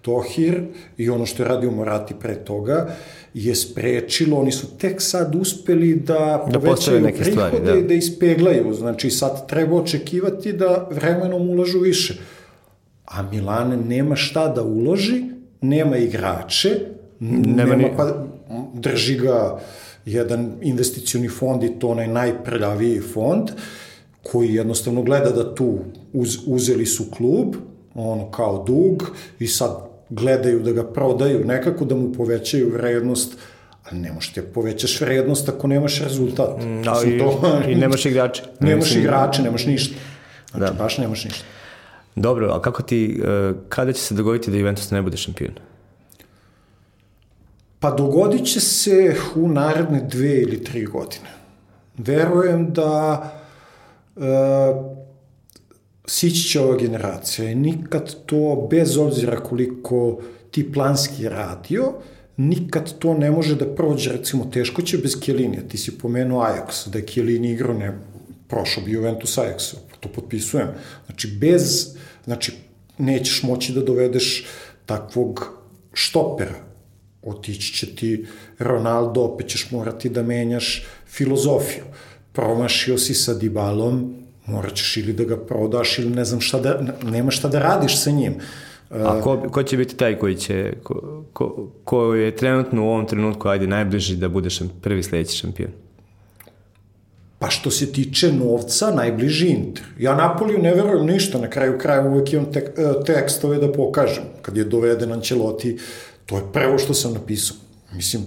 [0.02, 0.62] Tohir
[0.96, 2.96] i ono što je radio Morati pre toga
[3.34, 7.78] je sprečilo, oni su tek sad uspeli da, da povećaju neke prihode stvari, da.
[7.78, 8.74] i da ispeglaju.
[8.74, 12.14] Znači sad treba očekivati da vremenom ulažu više.
[13.04, 15.24] A Milan nema šta da uloži,
[15.60, 16.70] nema igrače,
[17.20, 17.90] nema, nema ni...
[17.96, 18.26] pa,
[18.74, 19.60] drži ga
[20.04, 23.50] jedan investicioni fond i to onaj najprljaviji fond,
[24.32, 25.78] koji jednostavno gleda da tu
[26.12, 27.54] uz, uzeli su klub,
[27.94, 29.70] ono kao dug i sad
[30.10, 33.36] gledaju da ga prodaju nekako da mu povećaju vrednost
[33.90, 36.60] ali ne možeš ti da povećaš vrednost ako nemaš rezultat.
[36.84, 38.42] Da, i, to, i nemaš igrače.
[38.60, 39.94] Nemaš Mislim, igrače, nemaš ništa.
[40.50, 40.82] Znači, da.
[40.82, 41.44] baš nemaš ništa.
[42.16, 45.52] Dobro, a kako ti, e, kada će se dogoditi da Juventus ne bude šampion?
[47.80, 51.28] Pa dogodit će se u naredne dve ili tri godine.
[51.98, 53.22] Verujem da
[54.16, 54.22] uh,
[56.06, 61.92] sići će ova generacija i nikad to, bez obzira koliko ti planski radio,
[62.36, 65.62] nikad to ne može da prođe, recimo, teško će bez Kjelinija.
[65.68, 67.98] Ti si pomenuo Ajax, da je Kjelini igrao, ne,
[68.48, 70.68] prošao bi Juventus Ajax, to potpisujem.
[71.06, 72.52] Znači, bez, znači,
[72.98, 74.46] nećeš moći da dovedeš
[74.86, 75.58] takvog
[75.92, 76.54] štopera.
[77.22, 78.26] Otići će ti
[78.58, 81.84] Ronaldo, opet ćeš morati da menjaš filozofiju.
[82.36, 84.14] Promašio si sa Dibalom,
[84.46, 88.02] morat ćeš ili da ga prodaš ili ne znam šta da, nema šta da radiš
[88.02, 88.34] sa njim.
[88.90, 93.06] A ko, ko će biti taj koji će, ko, ko, ko je trenutno u ovom
[93.06, 94.48] trenutku, ajde, najbliži da bude
[94.82, 95.70] prvi sledeći šampion?
[97.38, 99.84] Pa što se tiče novca, najbliži Inter.
[99.98, 104.24] Ja Napoliju ne verujem ništa, na kraju kraja uvek imam tek, e, tekstove da pokažem.
[104.42, 105.78] Kad je doveden Ancelotti,
[106.26, 107.56] to je prvo što sam napisao.
[107.92, 108.22] Mislim,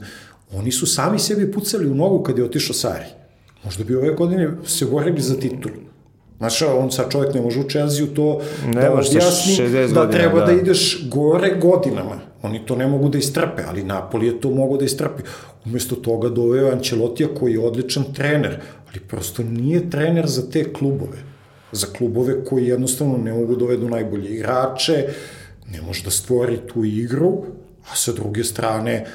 [0.52, 3.19] oni su sami sebi pucali u nogu kad je otišao Sari.
[3.64, 5.76] Možda bi ove godine se borili za titulu.
[6.38, 10.40] Znaš, on sad čovjek ne može u Chelsea to ne da objasni da godina, treba
[10.40, 10.46] da.
[10.46, 12.20] da ideš gore godinama.
[12.42, 15.24] Oni to ne mogu da istrpe, ali Napoli je to mogo da istrpi.
[15.66, 21.18] Umesto toga doveo Ancelotija koji je odličan trener, ali prosto nije trener za te klubove.
[21.72, 25.08] Za klubove koji jednostavno ne mogu da dovedu najbolje igrače,
[25.72, 27.44] ne može da stvori tu igru,
[27.92, 29.06] a sa druge strane,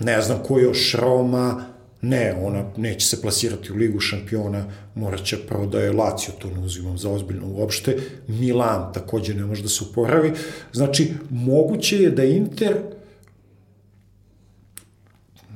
[0.00, 1.71] ne znam ko još Roma,
[2.02, 6.50] Ne, ona neće se plasirati u ligu šampiona, morat će prvo da je Lazio, to
[6.50, 7.96] ne uzimam za ozbiljno uopšte,
[8.28, 10.32] Milan takođe ne može da se uporavi,
[10.72, 12.76] znači moguće je da Inter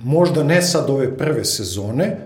[0.03, 2.17] možda ne sad ove prve sezone,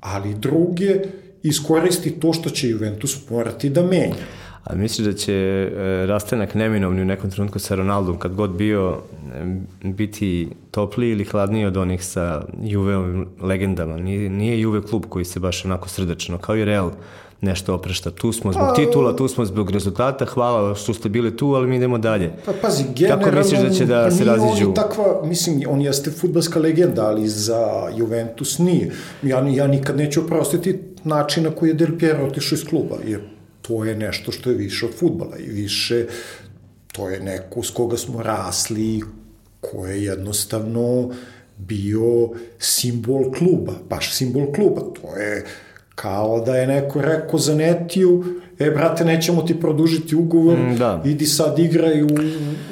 [0.00, 1.00] ali druge
[1.42, 4.26] iskoristi to što će Juventus morati da menja.
[4.64, 8.98] A misliš da će e, rastanak neminovni u nekom trenutku sa Ronaldom, kad god bio,
[9.34, 13.96] e, biti topliji ili hladniji od onih sa Juve legendama?
[13.96, 16.90] Nije, nije Juve klub koji se baš onako srdačno, kao i Real,
[17.42, 18.10] nešto oprešta.
[18.10, 21.66] Tu smo zbog pa, titula, tu smo zbog rezultata, hvala što ste bili tu, ali
[21.66, 22.32] mi idemo dalje.
[22.46, 23.24] Pa pazi, generalno...
[23.24, 24.68] Kako misliš da će da se raziđu?
[24.68, 28.92] On takva, mislim, on jeste futbalska legenda, ali za Juventus nije.
[29.22, 33.20] Ja, ja nikad neću oprostiti načina koji je Del Piero otišao iz kluba, jer
[33.62, 36.06] to je nešto što je više od futbala i više
[36.92, 39.02] to je neko s koga smo rasli,
[39.60, 41.10] ko je jednostavno
[41.58, 44.80] bio simbol kluba, baš simbol kluba.
[44.80, 45.44] To je
[45.94, 48.24] kao da je neko rekao za Netiju,
[48.58, 51.02] e, brate, nećemo ti produžiti ugovor, mm, da.
[51.04, 52.06] idi sad igraj u,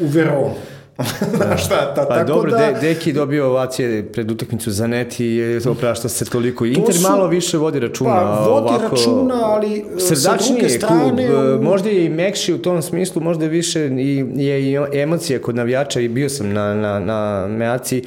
[0.00, 0.54] u Veronu.
[1.38, 1.56] Da.
[1.56, 2.56] šta, ta, pa tako dobro, da...
[2.56, 6.66] De, Deki dobio ovacije pred utakmicu za net i oprašta se toliko.
[6.66, 8.10] Inter su, malo više vodi računa.
[8.10, 11.26] Pa, vodi ovako, računa, ali srdačnije sa strane...
[11.26, 11.62] Klub, u...
[11.62, 16.00] Možda je i mekši u tom smislu, možda više i, je i emocije kod navijača
[16.00, 18.02] i bio sam na, na, na Meaci,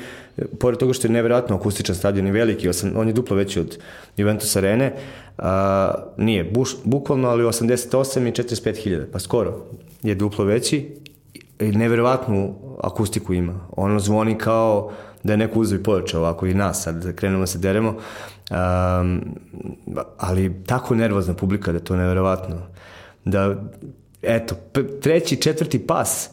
[0.60, 3.78] pored toga što je nevjerojatno akustičan stadion i veliki, on je duplo veći od
[4.18, 4.94] Juventus Arene,
[5.38, 9.66] a, nije, buš, bukvalno, ali 88 i 45 hiljada, pa skoro
[10.04, 11.03] je duplo veći
[11.72, 13.60] neverovatnu akustiku ima.
[13.78, 14.92] Ono zvoni kao
[15.24, 17.90] da je neko uzeo i ovako i nas sad krenemo da se deremo.
[17.90, 19.22] Um,
[20.18, 22.56] ali tako nervozna publika da je to neverovatno.
[23.26, 23.56] Da,
[24.22, 24.56] eto,
[25.02, 26.30] treći, četvrti pas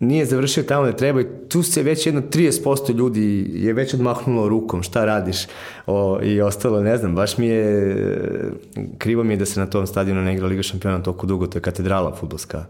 [0.00, 4.48] nije završio tamo da treba i tu se već jedno 30% ljudi je već odmahnulo
[4.48, 5.46] rukom šta radiš
[5.86, 8.52] o, i ostalo, ne znam, baš mi je
[8.98, 11.58] krivo mi je da se na tom stadionu ne igra Liga šampiona toliko dugo, to
[11.58, 12.64] je katedrala futbolska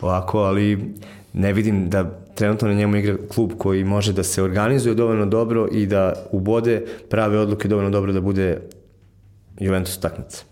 [0.00, 0.94] ovako, ali
[1.34, 5.68] ne vidim da trenutno na njemu igra klub koji može da se organizuje dovoljno dobro
[5.72, 8.60] i da ubode prave odluke dovoljno dobro da bude
[9.60, 10.44] Juventus takmica.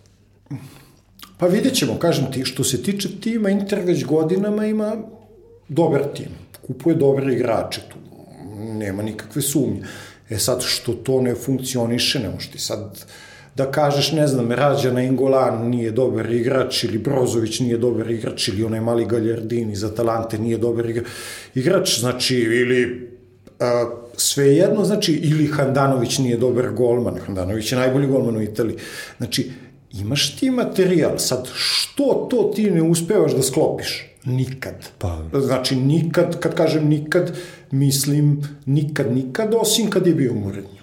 [1.39, 4.97] Pa vidjet ćemo, kažem ti, što se tiče tima, Inter već godinama ima
[5.69, 6.29] dobar tim.
[6.67, 7.97] Kupuje dobre igrače tu.
[8.59, 9.83] Nema nikakve sumnje.
[10.31, 13.05] E sad, što to ne funkcioniše, ne možeš ti sad
[13.57, 18.65] da kažeš, ne znam, Rađana Ingolan nije dobar igrač ili Brozović nije dobar igrač ili
[18.65, 20.87] onaj mali Galjardini za Talante nije dobar
[21.55, 23.11] igrač, znači, ili
[23.61, 28.77] a, svejedno, znači, ili Handanović nije dobar golman, Handanović je najbolji golman u Italiji.
[29.19, 29.51] Znači,
[29.93, 34.13] imaš ti materijal, sad, što to ti ne uspevaš da sklopiš?
[34.25, 34.75] Nikad.
[34.99, 35.23] Pa.
[35.41, 37.37] Znači, nikad, kad kažem nikad,
[37.71, 40.83] mislim nikad, nikad, osim kad je bio Mourinho.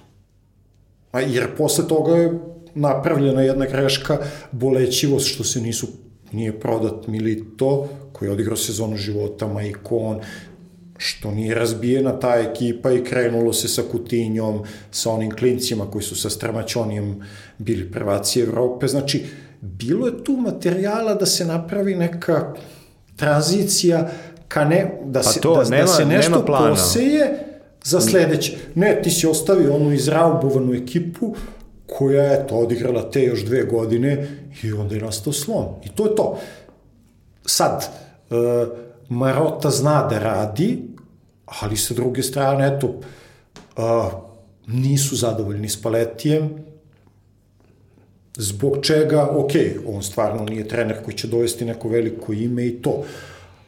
[1.11, 2.39] A jer posle toga je
[2.75, 4.17] napravljena jedna greška,
[4.51, 5.87] bolećivost što se nisu
[6.31, 10.19] nije prodat Milito, koji je odigrao sezonu života, Maikon,
[10.97, 16.15] što nije razbijena ta ekipa i krenulo se sa Kutinjom, sa onim klincima koji su
[16.15, 17.21] sa Stramaćonijem
[17.57, 18.87] bili prvaci Evrope.
[18.87, 19.25] Znači,
[19.61, 22.53] bilo je tu materijala da se napravi neka
[23.15, 24.11] tranzicija
[24.47, 27.45] ka ne, da, pa se, to, da, nema, da se nešto poseje
[27.83, 28.57] za sledeće.
[28.75, 31.35] Ne, ti si ostavio onu izraubovanu ekipu
[31.97, 34.27] koja je to odigrala te još dve godine
[34.63, 35.65] i onda je nastao slom.
[35.85, 36.39] I to je to.
[37.45, 37.89] Sad,
[38.29, 38.35] e,
[39.09, 40.83] Marota zna da radi,
[41.45, 42.93] ali sa druge strane, eto,
[43.77, 43.81] e,
[44.67, 46.49] nisu zadovoljni s Paletijem,
[48.37, 49.51] zbog čega, ok,
[49.87, 53.03] on stvarno nije trener koji će dovesti neko veliko ime i to,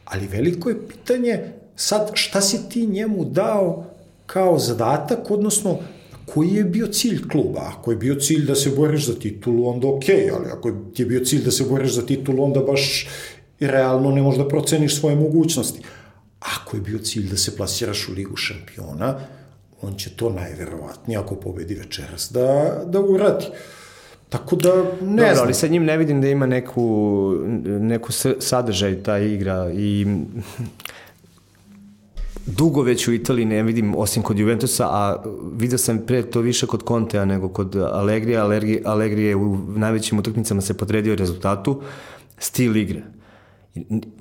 [0.04, 3.84] ali veliko je pitanje sad šta si ti njemu dao
[4.26, 5.78] kao zadatak, odnosno
[6.26, 7.60] koji je bio cilj kluba.
[7.60, 11.06] Ako je bio cilj da se boriš za titulu, onda ok, ali ako ti je
[11.06, 13.08] bio cilj da se boriš za titulu, onda baš
[13.60, 15.80] realno ne možeš da proceniš svoje mogućnosti.
[16.40, 19.20] Ako je bio cilj da se plasiraš u ligu šampiona,
[19.82, 23.46] on će to najverovatnije, ako pobedi večeras, da, da uradi.
[24.28, 25.44] Tako da, ne Dobro, znam.
[25.44, 30.06] ali sa njim ne vidim da ima neku, neku sadržaj ta igra i
[32.46, 35.22] dugo već u Italiji ne vidim, osim kod Juventusa, a
[35.56, 38.44] vidio sam pre to više kod Contea nego kod Allegrija.
[38.44, 41.80] Allegri, Allegri je u najvećim utakmicama se podredio rezultatu,
[42.38, 43.02] stil igre.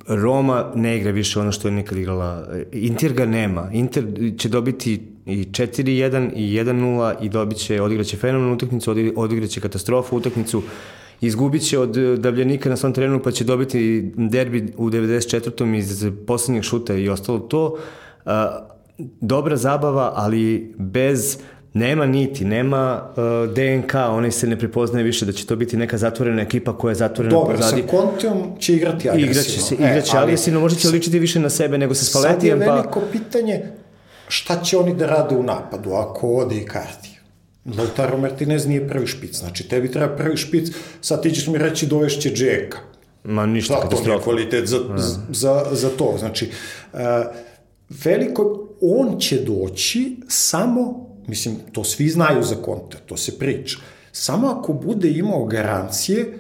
[0.07, 2.47] Roma ne igra više ono što je nekad igrala.
[2.71, 3.69] Inter ga nema.
[3.73, 4.05] Inter
[4.37, 10.63] će dobiti i 4-1 i 1-0 i dobit će, odigraće fenomenalnu utakmicu, odigraće katastrofu utakmicu
[11.21, 15.77] izgubit će od davljenika na svom terenu pa će dobiti derbi u 94.
[15.77, 17.77] iz poslednjeg šuta i ostalo to
[19.21, 21.37] dobra zabava, ali bez
[21.73, 25.97] nema niti, nema uh, DNK, oni se ne prepoznaje više da će to biti neka
[25.97, 27.81] zatvorena ekipa koja je zatvorena Dobre, pozadi.
[27.81, 29.31] Dobro, sa Kontijom će igrati agresivno.
[29.31, 32.59] Igraće se, igraće, e, ali agresivno, možda će ličiti više na sebe nego sa Spaletijem.
[32.59, 33.05] Sad je veliko pa...
[33.11, 33.61] pitanje
[34.27, 37.09] šta će oni da rade u napadu ako ode i karti.
[37.77, 41.87] Lautaro Martinez nije prvi špic, znači tebi treba prvi špic, sad ti ćeš mi reći
[41.87, 42.77] dovešće Džeka.
[43.23, 44.09] Ma ništa, da, katastrofa.
[44.09, 44.97] Nije kvalitet za, ja.
[45.31, 46.51] za, za to, znači...
[46.93, 46.99] Uh,
[48.03, 53.77] veliko, on će doći samo, mislim, to svi znaju za konta, to se priča,
[54.11, 56.37] samo ako bude imao garancije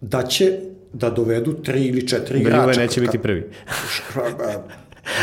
[0.00, 0.58] da će
[0.92, 2.72] da dovedu tri ili četiri da igrača.
[2.72, 3.50] Da neće biti prvi.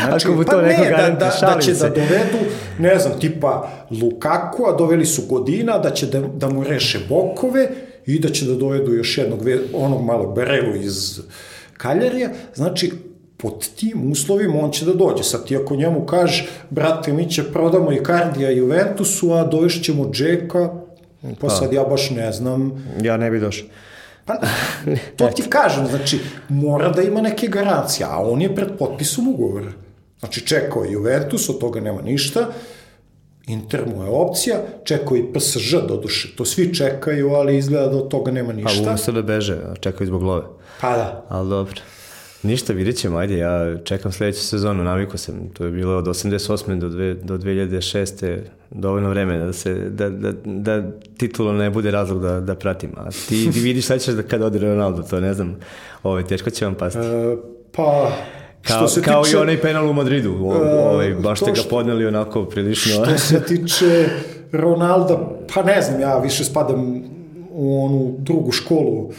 [0.05, 1.89] Znači, Ako to pa neko ne, da, da, da će se.
[1.89, 2.37] da dovedu,
[2.79, 7.69] ne znam, tipa Lukaku, a doveli su Godina, da će da, da mu reše bokove
[8.05, 9.39] i da će da dovedu još jednog,
[9.73, 11.21] onog malog Berelu iz
[11.77, 12.29] Kaljarija.
[12.55, 12.91] Znači,
[13.37, 15.23] pod tim uslovima on će da dođe.
[15.23, 20.69] Sad ti ako njemu kaže, brate, mi će prodamo i Kardija Juventusu, a dovešćemo Džeka,
[21.21, 22.85] pa, pa sad ja baš ne znam.
[23.01, 23.67] Ja ne bi došao.
[24.25, 24.33] Pa,
[25.15, 26.19] to ti kažem, znači,
[26.49, 29.71] mora da ima neke garancije, a on je pred potpisom ugovora.
[30.19, 32.47] Znači, čekao je Juventus, od toga nema ništa,
[33.47, 38.07] Inter mu je opcija, čekao i PSG, doduše, to svi čekaju, ali izgleda da od
[38.07, 38.83] toga nema ništa.
[38.83, 40.43] Pa umesto da beže, čekaju zbog love.
[40.81, 41.25] Pa da.
[41.29, 41.81] Ali dobro.
[42.47, 46.79] Ništa, vidjet ćemo, ajde, ja čekam sledeću sezonu, naviku sam, to je bilo od 88.
[46.79, 48.39] do, dve, do 2006.
[48.71, 50.83] dovoljno vremena da se, da, da, da
[51.17, 54.59] titulo ne bude razlog da, da pratim, a ti, vidiš šta ćeš da kada ode
[54.59, 55.55] Ronaldo, to ne znam,
[56.03, 56.99] ovaj, teško će vam pasti.
[56.99, 57.35] E,
[57.71, 58.11] pa,
[58.61, 61.61] Kao, se kao tiče, i onaj penal u Madridu, o, e, ovaj, baš ste ga
[61.69, 63.05] podneli onako prilično.
[63.05, 64.09] Što se tiče
[64.51, 67.03] Ronalda, pa ne znam, ja više spadam
[67.51, 69.11] u onu drugu školu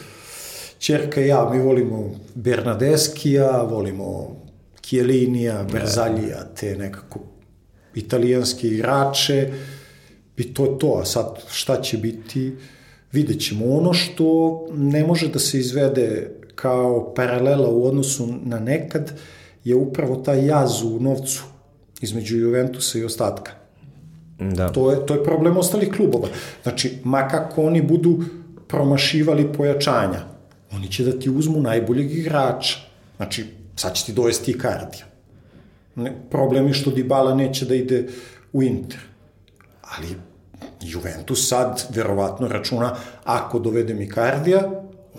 [0.79, 4.37] Čerka i ja, mi volimo Bernadeskija, volimo
[4.81, 7.20] Kjelinija, Berzalija, te nekako
[7.95, 9.53] italijanske igrače
[10.37, 12.57] i to je to, a sad šta će biti,
[13.12, 13.76] vidjet ćemo.
[13.76, 19.12] Ono što ne može da se izvede kao paralela u odnosu na nekad
[19.64, 21.45] je upravo taj jaz u novcu
[22.01, 23.53] između Juventusa i ostatka.
[24.39, 24.68] Da.
[24.68, 26.29] To je, to je problem ostalih klubova.
[26.62, 28.18] Znači, ma kako oni budu
[28.68, 30.38] promašivali pojačanja,
[30.73, 32.79] oni će da ti uzmu najboljeg igrača.
[33.16, 33.47] Znači,
[33.77, 35.05] sad će ti dovesti i Kardija.
[35.95, 38.09] Ne, problem je što Dybala neće da ide
[38.53, 39.01] u Inter.
[39.83, 40.09] Ali
[40.81, 44.71] Juventus sad verovatno računa, ako dovedem i Kardija,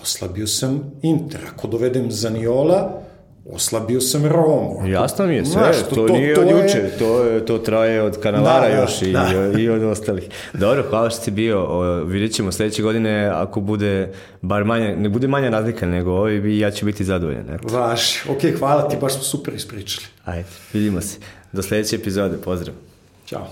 [0.02, 1.42] oslabio sam Inter.
[1.54, 3.02] Ako dovedem Zaniola,
[3.46, 4.82] oslabio sam Romu.
[4.88, 6.98] Jasno mi je sve, Znaš, to, to, to nije to od juče, je...
[7.00, 9.60] to, to traje od kanavara da, da, još i, da.
[9.60, 10.30] i od ostalih.
[10.54, 15.10] Dobro, hvala što si bio, o, vidjet ćemo sledeće godine ako bude bar manje, ne
[15.10, 17.50] bude manja razlika nego ovi, bi ja ću biti zadovoljan.
[17.50, 17.78] Eto.
[17.78, 20.06] Vaš, ok, hvala ti, baš smo super ispričali.
[20.26, 21.18] Ajde, vidimo se.
[21.52, 22.76] Do sledeće epizode, pozdrav.
[23.26, 23.48] Ćao.